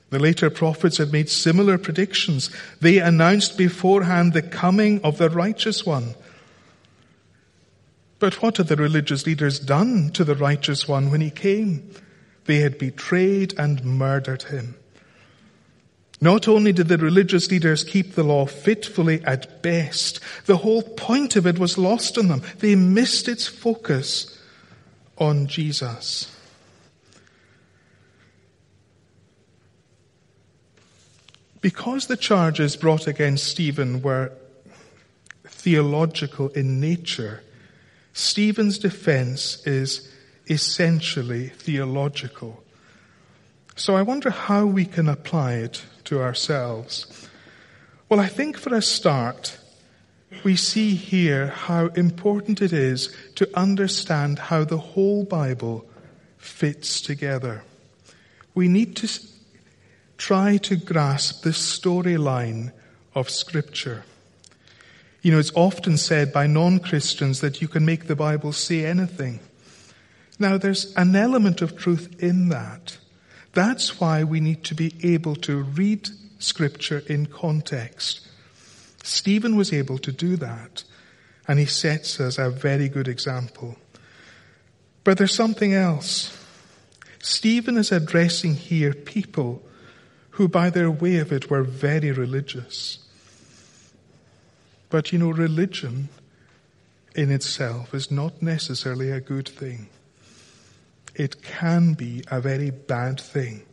The 0.09 0.19
later 0.19 0.49
prophets 0.49 0.97
had 0.97 1.11
made 1.11 1.29
similar 1.29 1.77
predictions. 1.77 2.49
They 2.79 2.99
announced 2.99 3.57
beforehand 3.57 4.33
the 4.33 4.41
coming 4.41 5.01
of 5.03 5.17
the 5.17 5.29
righteous 5.29 5.85
one. 5.85 6.15
But 8.19 8.41
what 8.41 8.57
had 8.57 8.67
the 8.67 8.75
religious 8.75 9.25
leaders 9.25 9.59
done 9.59 10.11
to 10.11 10.23
the 10.23 10.35
righteous 10.35 10.87
one 10.87 11.11
when 11.11 11.21
he 11.21 11.31
came? 11.31 11.91
They 12.45 12.57
had 12.57 12.77
betrayed 12.77 13.57
and 13.57 13.83
murdered 13.83 14.43
him. 14.43 14.75
Not 16.21 16.47
only 16.47 16.71
did 16.71 16.87
the 16.87 16.97
religious 16.97 17.51
leaders 17.51 17.83
keep 17.83 18.13
the 18.13 18.23
law 18.23 18.45
fitfully 18.45 19.23
at 19.25 19.61
best, 19.61 20.19
the 20.45 20.57
whole 20.57 20.81
point 20.81 21.35
of 21.35 21.45
it 21.45 21.59
was 21.59 21.77
lost 21.77 22.17
on 22.17 22.29
them. 22.29 22.41
They 22.59 22.75
missed 22.75 23.27
its 23.27 23.47
focus 23.47 24.39
on 25.17 25.47
Jesus. 25.47 26.34
Because 31.65 32.05
the 32.05 32.15
charges 32.15 32.75
brought 32.75 33.07
against 33.07 33.47
Stephen 33.47 34.03
were 34.03 34.31
theological 35.47 36.49
in 36.49 36.79
nature, 36.79 37.41
Stephen's 38.13 38.77
defense 38.77 39.65
is 39.65 40.07
essentially 40.47 41.47
theological. 41.47 42.63
So 43.75 43.95
I 43.95 44.03
wonder 44.03 44.29
how 44.29 44.67
we 44.67 44.85
can 44.85 45.09
apply 45.09 45.53
it 45.53 45.83
to 46.03 46.21
ourselves. 46.21 47.27
Well, 48.09 48.19
I 48.19 48.27
think 48.27 48.59
for 48.59 48.75
a 48.75 48.81
start, 48.83 49.57
we 50.43 50.55
see 50.55 50.93
here 50.93 51.47
how 51.47 51.87
important 51.95 52.61
it 52.61 52.73
is 52.73 53.11
to 53.37 53.49
understand 53.57 54.37
how 54.37 54.65
the 54.65 54.77
whole 54.77 55.23
Bible 55.23 55.83
fits 56.37 57.01
together. 57.01 57.63
We 58.53 58.67
need 58.67 58.95
to 58.97 59.34
try 60.17 60.57
to 60.57 60.75
grasp 60.75 61.43
the 61.43 61.49
storyline 61.49 62.71
of 63.13 63.29
Scripture. 63.29 64.03
You 65.21 65.31
know, 65.31 65.39
it's 65.39 65.55
often 65.55 65.97
said 65.97 66.31
by 66.31 66.47
non-Christians 66.47 67.41
that 67.41 67.61
you 67.61 67.67
can 67.67 67.85
make 67.85 68.05
the 68.05 68.15
Bible 68.15 68.53
say 68.53 68.85
anything. 68.85 69.39
Now, 70.37 70.57
there's 70.57 70.93
an 70.95 71.15
element 71.15 71.61
of 71.61 71.77
truth 71.77 72.21
in 72.21 72.49
that. 72.49 72.97
That's 73.53 73.99
why 73.99 74.23
we 74.23 74.39
need 74.39 74.63
to 74.65 74.75
be 74.75 74.93
able 75.01 75.35
to 75.37 75.63
read 75.63 76.09
Scripture 76.39 77.01
in 77.07 77.25
context. 77.25 78.27
Stephen 79.03 79.55
was 79.55 79.71
able 79.71 79.97
to 79.99 80.11
do 80.11 80.35
that, 80.35 80.83
and 81.47 81.57
he 81.57 81.65
sets 81.65 82.19
us 82.19 82.37
a 82.37 82.49
very 82.49 82.89
good 82.89 83.07
example. 83.07 83.77
But 85.03 85.17
there's 85.17 85.33
something 85.33 85.73
else. 85.73 86.37
Stephen 87.19 87.77
is 87.77 87.91
addressing 87.91 88.55
here 88.55 88.93
people 88.93 89.63
who, 90.35 90.49
by 90.49 90.69
their 90.69 90.91
way 90.91 91.17
of 91.17 91.31
it, 91.31 91.49
were 91.49 91.63
very 91.63 92.11
religious. 92.11 92.99
But 94.89 95.13
you 95.13 95.19
know, 95.19 95.29
religion 95.29 96.09
in 97.15 97.31
itself 97.31 97.93
is 97.93 98.11
not 98.11 98.41
necessarily 98.41 99.11
a 99.11 99.21
good 99.21 99.47
thing. 99.47 99.87
It 101.15 101.41
can 101.41 101.93
be 101.93 102.23
a 102.29 102.41
very 102.41 102.69
bad 102.69 103.19
thing. 103.19 103.63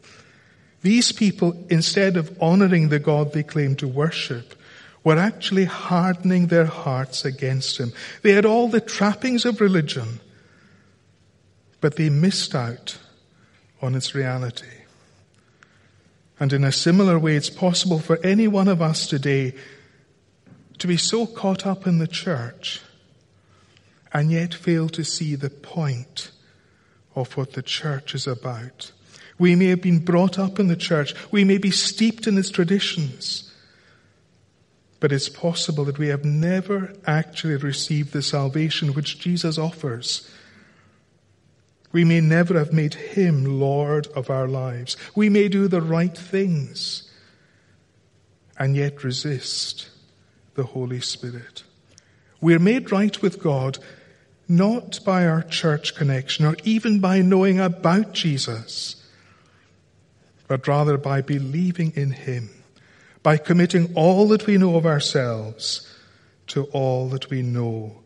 These 0.83 1.11
people, 1.11 1.57
instead 1.69 2.17
of 2.17 2.37
honoring 2.41 2.89
the 2.89 3.01
God 3.01 3.33
they 3.33 3.43
claim 3.43 3.75
to 3.77 3.89
worship, 3.89 4.55
were 5.03 5.19
actually 5.19 5.65
hardening 5.65 6.47
their 6.47 6.67
hearts 6.67 7.25
against 7.25 7.79
him. 7.79 7.93
They 8.23 8.33
had 8.33 8.47
all 8.47 8.69
the 8.69 8.81
trappings 8.81 9.45
of 9.45 9.61
religion, 9.61 10.21
but 11.81 11.97
they 11.97 12.09
missed 12.09 12.55
out 12.55 12.99
on 13.81 13.97
its 13.97 14.15
reality. 14.15 14.82
And 16.41 16.53
in 16.53 16.65
a 16.65 16.73
similar 16.73 17.19
way, 17.19 17.37
it's 17.37 17.51
possible 17.51 17.99
for 17.99 18.19
any 18.25 18.49
one 18.49 18.69
of 18.69 18.83
us 18.83 19.07
today 19.07 19.55
to 20.79 20.87
be 20.87 20.97
so 20.97 21.27
caught 21.27 21.67
up 21.67 21.87
in 21.87 21.99
the 21.99 22.09
church 22.09 22.81
and 24.13 24.31
yet 24.31 24.55
fail 24.55 24.89
to 24.91 25.05
see 25.05 25.35
the 25.35 25.51
point 25.51 26.31
of 27.15 27.37
what 27.37 27.53
the 27.53 27.63
church 27.63 28.15
is 28.15 28.27
about. 28.27 28.93
We 29.39 29.55
may 29.57 29.67
have 29.67 29.83
been 29.83 30.05
brought 30.05 30.39
up 30.39 30.59
in 30.59 30.69
the 30.69 30.77
church. 30.77 31.15
We 31.31 31.45
may 31.45 31.59
be 31.59 31.71
steeped 31.71 32.27
in 32.27 32.39
its 32.39 32.51
traditions. 32.51 33.53
But 35.01 35.13
it's 35.13 35.29
possible 35.29 35.85
that 35.87 35.99
we 35.99 36.09
have 36.09 36.25
never 36.25 36.95
actually 37.07 37.57
received 37.57 38.13
the 38.13 38.23
salvation 38.23 38.95
which 38.95 39.19
Jesus 39.19 39.59
offers. 39.59 40.31
We 41.93 42.05
may 42.05 42.21
never 42.21 42.59
have 42.59 42.73
made 42.73 42.95
Him 42.95 43.61
Lord 43.61 44.07
of 44.09 44.31
our 44.31 44.49
lives. 44.49 44.97
We 45.15 45.29
may 45.29 45.49
do 45.49 45.69
the 45.69 45.83
right 45.83 46.17
things 46.17 47.11
and 48.59 48.75
yet 48.75 49.05
resist 49.05 49.89
the 50.55 50.65
Holy 50.65 51.01
Spirit. 51.01 51.65
We 52.41 52.55
are 52.55 52.59
made 52.59 52.91
right 52.91 53.21
with 53.21 53.43
God 53.43 53.79
not 54.49 55.01
by 55.05 55.27
our 55.27 55.43
church 55.43 55.95
connection 55.95 56.45
or 56.45 56.57
even 56.65 57.01
by 57.01 57.21
knowing 57.21 57.61
about 57.61 58.13
Jesus, 58.13 58.97
but 60.49 60.67
rather 60.67 60.99
by 60.99 61.21
believing 61.23 61.93
in 61.95 62.11
Him, 62.11 62.51
by 63.23 63.37
committing 63.37 63.93
all 63.95 64.29
that 64.29 64.47
we 64.47 64.59
know 64.59 64.77
of 64.77 64.87
ourselves 64.87 65.89
to 66.49 66.65
all 66.65 67.09
that 67.11 67.31
we 67.31 67.43
know 67.43 67.97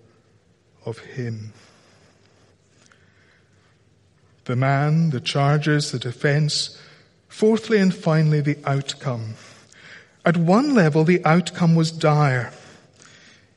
of 0.84 0.98
Him. 0.98 1.52
The 4.46 4.56
man, 4.56 5.10
the 5.10 5.20
charges, 5.20 5.90
the 5.90 5.98
defense, 5.98 6.80
fourthly 7.28 7.78
and 7.78 7.92
finally 7.94 8.40
the 8.40 8.58
outcome. 8.64 9.34
At 10.24 10.36
one 10.36 10.72
level, 10.72 11.04
the 11.04 11.24
outcome 11.24 11.74
was 11.74 11.90
dire. 11.90 12.52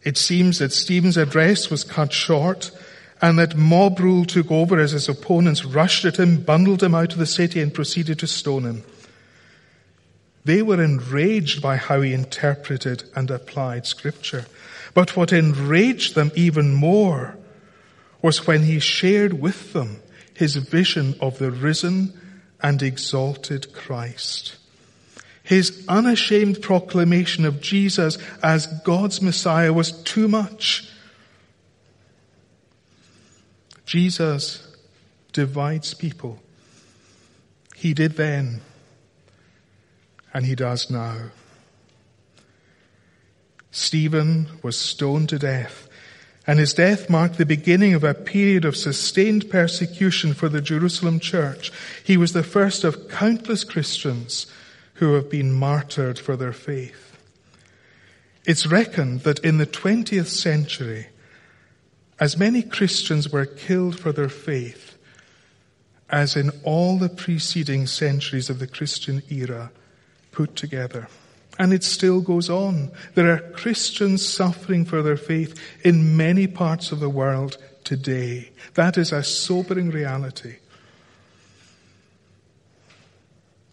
It 0.03 0.17
seems 0.17 0.57
that 0.59 0.71
Stephen's 0.73 1.17
address 1.17 1.69
was 1.69 1.83
cut 1.83 2.11
short 2.11 2.71
and 3.21 3.37
that 3.37 3.55
mob 3.55 3.99
rule 3.99 4.25
took 4.25 4.49
over 4.49 4.79
as 4.79 4.91
his 4.91 5.07
opponents 5.07 5.63
rushed 5.63 6.05
at 6.05 6.17
him, 6.17 6.41
bundled 6.41 6.81
him 6.81 6.95
out 6.95 7.13
of 7.13 7.19
the 7.19 7.25
city 7.25 7.61
and 7.61 7.73
proceeded 7.73 8.17
to 8.19 8.27
stone 8.27 8.63
him. 8.63 8.83
They 10.45 10.63
were 10.63 10.81
enraged 10.81 11.61
by 11.61 11.75
how 11.75 12.01
he 12.01 12.13
interpreted 12.13 13.03
and 13.15 13.29
applied 13.29 13.85
scripture. 13.85 14.45
But 14.95 15.15
what 15.15 15.33
enraged 15.33 16.15
them 16.15 16.31
even 16.33 16.73
more 16.73 17.37
was 18.23 18.47
when 18.47 18.63
he 18.63 18.79
shared 18.79 19.39
with 19.39 19.73
them 19.73 20.01
his 20.39 20.55
vision 20.55 21.15
of 21.19 21.37
the 21.37 21.51
risen 21.51 22.17
and 22.63 22.81
exalted 22.81 23.73
Christ. 23.73 24.55
His 25.43 25.83
unashamed 25.89 26.61
proclamation 26.61 27.43
of 27.43 27.59
Jesus 27.59 28.17
as 28.41 28.65
God's 28.85 29.21
Messiah 29.21 29.73
was 29.73 29.91
too 29.91 30.29
much. 30.29 30.89
Jesus 33.85 34.65
divides 35.33 35.93
people. 35.93 36.39
He 37.75 37.93
did 37.93 38.13
then, 38.13 38.61
and 40.33 40.45
he 40.45 40.55
does 40.55 40.89
now. 40.89 41.17
Stephen 43.71 44.47
was 44.63 44.77
stoned 44.77 45.27
to 45.29 45.37
death, 45.37 45.88
and 46.49 46.57
his 46.57 46.73
death 46.73 47.11
marked 47.11 47.37
the 47.37 47.45
beginning 47.45 47.93
of 47.93 48.03
a 48.03 48.15
period 48.15 48.65
of 48.65 48.75
sustained 48.75 49.51
persecution 49.51 50.33
for 50.33 50.49
the 50.49 50.61
Jerusalem 50.61 51.19
church. 51.19 51.71
He 52.03 52.17
was 52.17 52.33
the 52.33 52.41
first 52.41 52.83
of 52.83 53.07
countless 53.07 53.63
Christians 53.63 54.47
who 54.95 55.13
have 55.13 55.29
been 55.29 55.51
martyred 55.51 56.17
for 56.17 56.35
their 56.35 56.51
faith. 56.51 57.15
It's 58.45 58.65
reckoned 58.65 59.19
that 59.21 59.37
in 59.45 59.59
the 59.59 59.67
20th 59.67 60.25
century, 60.25 61.09
as 62.19 62.35
many 62.35 62.63
Christians 62.63 63.31
were 63.31 63.45
killed 63.45 63.99
for 63.99 64.11
their 64.11 64.27
faith 64.27 64.97
as 66.09 66.35
in 66.35 66.49
all 66.63 66.97
the 66.97 67.09
preceding 67.09 67.85
centuries 67.85 68.49
of 68.49 68.57
the 68.57 68.65
Christian 68.65 69.21
era 69.29 69.71
put 70.31 70.55
together. 70.55 71.09
And 71.59 71.73
it 71.73 71.83
still 71.83 72.21
goes 72.21 72.49
on. 72.49 72.91
There 73.15 73.31
are 73.31 73.51
Christians 73.51 74.25
suffering 74.25 74.85
for 74.85 75.01
their 75.03 75.17
faith 75.17 75.61
in 75.83 76.15
many 76.15 76.47
parts 76.47 76.93
of 76.93 77.01
the 77.01 77.09
world 77.09 77.57
today. 77.83 78.49
That 78.75 78.97
is 78.97 79.11
a 79.11 79.23
sobering 79.23 79.89
reality. 79.89 80.55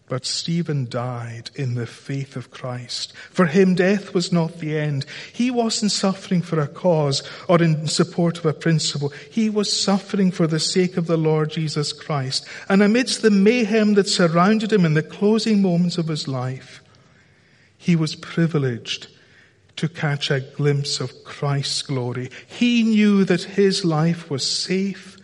But 0.09 0.25
Stephen 0.25 0.87
died 0.89 1.49
in 1.55 1.75
the 1.75 1.85
faith 1.85 2.37
of 2.37 2.49
Christ. 2.49 3.13
For 3.29 3.45
him, 3.45 3.75
death 3.75 4.13
was 4.13 4.31
not 4.31 4.59
the 4.59 4.77
end. 4.77 5.05
He 5.33 5.51
wasn't 5.51 5.91
suffering 5.91 6.41
for 6.41 6.61
a 6.61 6.67
cause 6.67 7.23
or 7.49 7.61
in 7.61 7.87
support 7.87 8.37
of 8.37 8.45
a 8.45 8.53
principle. 8.53 9.09
He 9.31 9.49
was 9.49 9.71
suffering 9.71 10.31
for 10.31 10.47
the 10.47 10.61
sake 10.61 10.95
of 10.95 11.07
the 11.07 11.17
Lord 11.17 11.51
Jesus 11.51 11.91
Christ. 11.91 12.45
And 12.69 12.81
amidst 12.81 13.21
the 13.21 13.31
mayhem 13.31 13.95
that 13.95 14.07
surrounded 14.07 14.71
him 14.71 14.85
in 14.85 14.93
the 14.93 15.03
closing 15.03 15.61
moments 15.61 15.97
of 15.97 16.07
his 16.07 16.25
life, 16.25 16.81
he 17.87 17.95
was 17.95 18.15
privileged 18.15 19.07
to 19.77 19.87
catch 19.87 20.29
a 20.29 20.41
glimpse 20.41 20.99
of 20.99 21.23
Christ's 21.23 21.81
glory. 21.81 22.29
He 22.45 22.83
knew 22.83 23.23
that 23.23 23.43
his 23.43 23.85
life 23.85 24.29
was 24.29 24.45
safe 24.45 25.15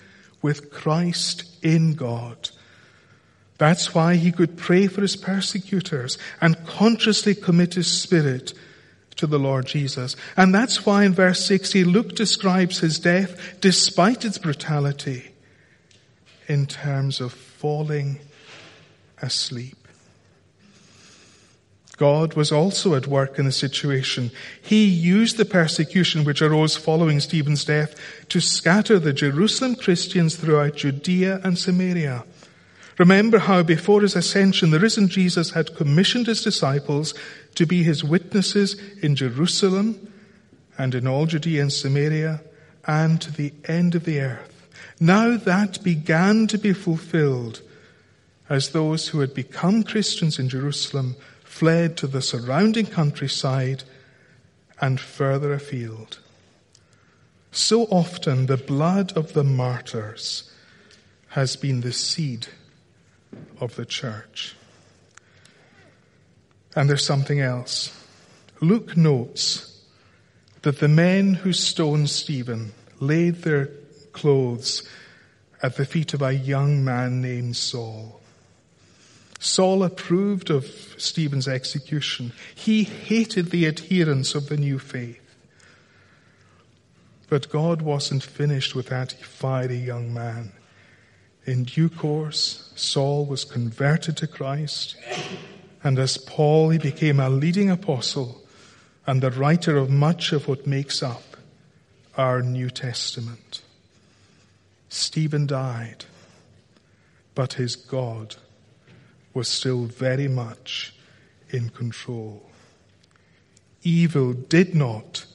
with 0.42 0.72
Christ 0.72 1.44
in 1.62 1.94
God. 1.94 2.52
That's 3.58 3.94
why 3.94 4.16
he 4.16 4.32
could 4.32 4.56
pray 4.56 4.88
for 4.88 5.02
his 5.02 5.18
persecutors 5.18 6.18
and 6.40 6.66
consciously 6.66 7.36
commit 7.36 7.74
his 7.74 7.92
spirit 7.92 8.54
to 9.18 9.28
the 9.28 9.40
Lord 9.40 9.66
Jesus. 9.66 10.16
And 10.38 10.56
that's 10.56 10.86
why 10.86 11.04
in 11.04 11.14
verse 11.14 11.46
60, 11.46 11.84
Luke 11.84 12.16
describes 12.16 12.80
his 12.80 12.98
death, 12.98 13.60
despite 13.60 14.24
its 14.24 14.38
brutality, 14.38 15.32
in 16.48 16.66
terms 16.66 17.20
of 17.20 17.34
falling 17.34 18.22
asleep. 19.22 19.83
God 21.98 22.34
was 22.34 22.52
also 22.52 22.96
at 22.96 23.08
work 23.08 23.38
in 23.38 23.46
the 23.46 23.52
situation. 23.52 24.32
He 24.62 24.86
used 24.86 25.38
the 25.38 25.46
persecution 25.46 26.24
which 26.24 26.42
arose 26.42 26.76
following 26.76 27.20
Stephen's 27.20 27.66
death 27.66 27.96
to 28.30 28.40
scatter 28.40 28.98
the 28.98 29.14
Jerusalem 29.14 29.76
Christians 29.76 30.36
throughout 30.36 30.78
Judea 30.78 31.40
and 31.44 31.58
Samaria. 31.58 32.24
Remember 32.98 33.40
how 33.40 33.64
before 33.64 34.02
his 34.02 34.16
ascension, 34.16 34.72
the 34.72 34.80
risen 34.80 35.08
Jesus 35.08 35.52
had 35.52 35.76
commissioned 35.76 36.28
his 36.28 36.44
disciples 36.44 37.14
to 37.56 37.66
be 37.66 37.84
his 37.84 38.04
witnesses 38.04 38.76
in 39.02 39.16
Jerusalem 39.16 40.12
and 40.78 40.96
in 40.96 41.08
all 41.08 41.26
Judea 41.26 41.62
and 41.62 41.74
Samaria, 41.74 42.42
and 42.86 43.22
to 43.22 43.32
the 43.32 43.54
end 43.66 43.96
of 43.96 44.06
the 44.06 44.20
earth. 44.20 44.68
Now 45.00 45.38
that 45.38 45.84
began 45.84 46.48
to 46.48 46.58
be 46.58 46.74
fulfilled 46.74 47.62
as 48.50 48.70
those 48.70 49.08
who 49.08 49.20
had 49.20 49.34
become 49.34 49.84
Christians 49.84 50.40
in 50.40 50.50
Jerusalem 50.50 51.16
fled 51.54 51.96
to 51.96 52.08
the 52.08 52.22
surrounding 52.22 52.88
countryside 52.88 53.84
and 54.82 55.00
further 55.00 55.54
afield. 55.54 56.18
So 57.52 57.84
often 57.84 58.48
the 58.48 58.58
blood 58.58 59.16
of 59.16 59.34
the 59.34 59.44
martyrs 59.44 60.52
has 61.30 61.56
been 61.56 61.82
the 61.82 61.94
seed 61.94 62.48
of 63.62 63.76
the 63.76 63.86
church. 63.86 64.56
And 66.76 66.90
there's 66.90 67.06
something 67.06 67.40
else. 67.40 68.04
Luke 68.60 68.98
notes 68.98 69.80
that 70.64 70.80
the 70.80 70.88
men 70.88 71.36
who 71.36 71.54
stoned 71.54 72.10
Stephen 72.10 72.72
laid 73.00 73.44
their 73.44 73.70
clothes 74.12 74.82
at 75.62 75.76
the 75.76 75.86
feet 75.86 76.16
of 76.16 76.24
a 76.24 76.34
young 76.34 76.84
man 76.84 77.22
named 77.22 77.56
Saul. 77.56 78.23
Saul 79.44 79.84
approved 79.84 80.50
of 80.50 80.66
Stephen's 80.98 81.50
execution. 81.50 82.32
He 82.56 82.84
hated 82.84 83.52
the 83.52 83.68
adherents 83.68 84.36
of 84.36 84.48
the 84.48 84.56
new 84.56 84.80
faith. 84.80 85.20
But 87.28 87.50
God 87.50 87.82
wasn't 87.82 88.24
finished 88.24 88.74
with 88.74 88.88
that 88.88 89.12
fiery 89.12 89.78
young 89.78 90.14
man. 90.14 90.54
In 91.46 91.66
due 91.66 91.90
course, 91.90 92.72
Saul 92.76 93.26
was 93.26 93.44
converted 93.44 94.16
to 94.18 94.28
Christ, 94.28 94.96
and 95.84 96.00
as 96.00 96.18
Paul, 96.18 96.70
he 96.70 96.78
became 96.78 97.20
a 97.20 97.30
leading 97.30 97.70
apostle 97.70 98.42
and 99.06 99.22
the 99.22 99.32
writer 99.32 99.76
of 99.76 99.90
much 99.90 100.32
of 100.32 100.48
what 100.48 100.66
makes 100.66 101.04
up 101.04 101.36
our 102.16 102.42
New 102.42 102.70
Testament. 102.70 103.62
Stephen 104.88 105.46
died, 105.46 106.06
but 107.36 107.54
his 107.54 107.76
God 107.76 108.38
was 109.34 109.48
still 109.48 109.86
very 109.86 110.28
much 110.28 110.94
in 111.50 111.70
control. 111.70 112.44
Evil 113.84 114.34
did 114.34 114.76
not 114.76 115.26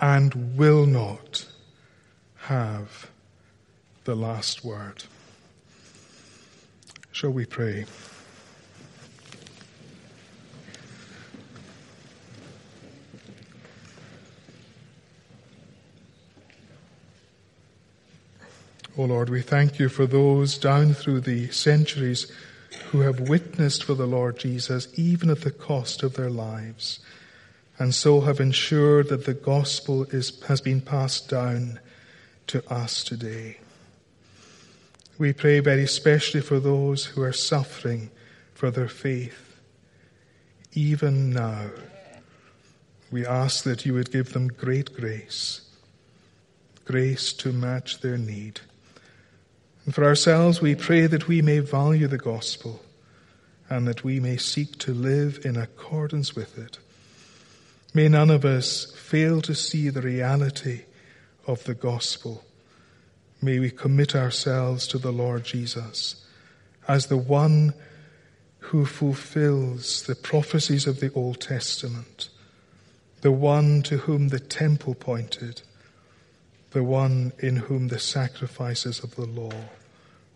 and 0.00 0.56
will 0.56 0.86
not 0.86 1.46
have 2.46 3.10
the 4.04 4.14
last 4.14 4.64
word. 4.64 5.04
Shall 7.12 7.30
we 7.30 7.46
pray? 7.46 7.86
O 18.98 19.02
oh 19.02 19.04
Lord, 19.04 19.28
we 19.28 19.42
thank 19.42 19.78
you 19.78 19.90
for 19.90 20.06
those 20.06 20.56
down 20.56 20.94
through 20.94 21.20
the 21.20 21.50
centuries 21.50 22.32
who 22.90 23.00
have 23.00 23.28
witnessed 23.28 23.84
for 23.84 23.94
the 23.94 24.06
Lord 24.06 24.38
Jesus, 24.38 24.88
even 24.94 25.30
at 25.30 25.42
the 25.42 25.50
cost 25.50 26.02
of 26.02 26.14
their 26.14 26.30
lives, 26.30 27.00
and 27.78 27.94
so 27.94 28.22
have 28.22 28.40
ensured 28.40 29.08
that 29.08 29.26
the 29.26 29.34
gospel 29.34 30.04
is, 30.04 30.40
has 30.44 30.60
been 30.60 30.80
passed 30.80 31.28
down 31.28 31.78
to 32.46 32.66
us 32.72 33.04
today. 33.04 33.58
We 35.18 35.32
pray 35.32 35.60
very 35.60 35.82
especially 35.82 36.40
for 36.40 36.60
those 36.60 37.06
who 37.06 37.22
are 37.22 37.32
suffering 37.32 38.10
for 38.54 38.70
their 38.70 38.88
faith. 38.88 39.56
Even 40.72 41.30
now, 41.32 41.70
we 43.10 43.26
ask 43.26 43.64
that 43.64 43.86
you 43.86 43.94
would 43.94 44.12
give 44.12 44.32
them 44.32 44.48
great 44.48 44.94
grace, 44.94 45.62
grace 46.84 47.32
to 47.34 47.52
match 47.52 48.00
their 48.00 48.18
need. 48.18 48.60
And 49.86 49.94
for 49.94 50.04
ourselves, 50.04 50.60
we 50.60 50.74
pray 50.74 51.06
that 51.06 51.26
we 51.26 51.40
may 51.40 51.60
value 51.60 52.06
the 52.06 52.18
gospel 52.18 52.82
and 53.70 53.88
that 53.88 54.04
we 54.04 54.20
may 54.20 54.36
seek 54.36 54.78
to 54.80 54.92
live 54.92 55.40
in 55.44 55.56
accordance 55.56 56.36
with 56.36 56.58
it. 56.58 56.78
May 57.94 58.08
none 58.08 58.30
of 58.30 58.44
us 58.44 58.92
fail 58.94 59.40
to 59.40 59.54
see 59.54 59.88
the 59.88 60.02
reality 60.02 60.82
of 61.46 61.64
the 61.64 61.74
gospel 61.74 62.44
May 63.42 63.58
we 63.58 63.70
commit 63.70 64.16
ourselves 64.16 64.86
to 64.88 64.98
the 64.98 65.12
Lord 65.12 65.44
Jesus 65.44 66.24
as 66.88 67.06
the 67.06 67.16
one 67.16 67.74
who 68.58 68.86
fulfills 68.86 70.02
the 70.02 70.14
prophecies 70.14 70.86
of 70.86 71.00
the 71.00 71.12
Old 71.12 71.40
Testament, 71.40 72.28
the 73.20 73.30
one 73.30 73.82
to 73.82 73.98
whom 73.98 74.28
the 74.28 74.40
temple 74.40 74.94
pointed, 74.94 75.62
the 76.76 76.84
one 76.84 77.32
in 77.38 77.56
whom 77.56 77.88
the 77.88 77.98
sacrifices 77.98 79.02
of 79.02 79.16
the 79.16 79.24
law 79.24 79.64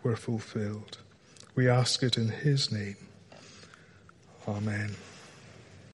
were 0.03 0.17
fulfilled. 0.17 0.97
We 1.55 1.69
ask 1.69 2.03
it 2.03 2.17
in 2.17 2.29
his 2.31 2.73
name. 2.73 2.97
Amen. 4.49 4.97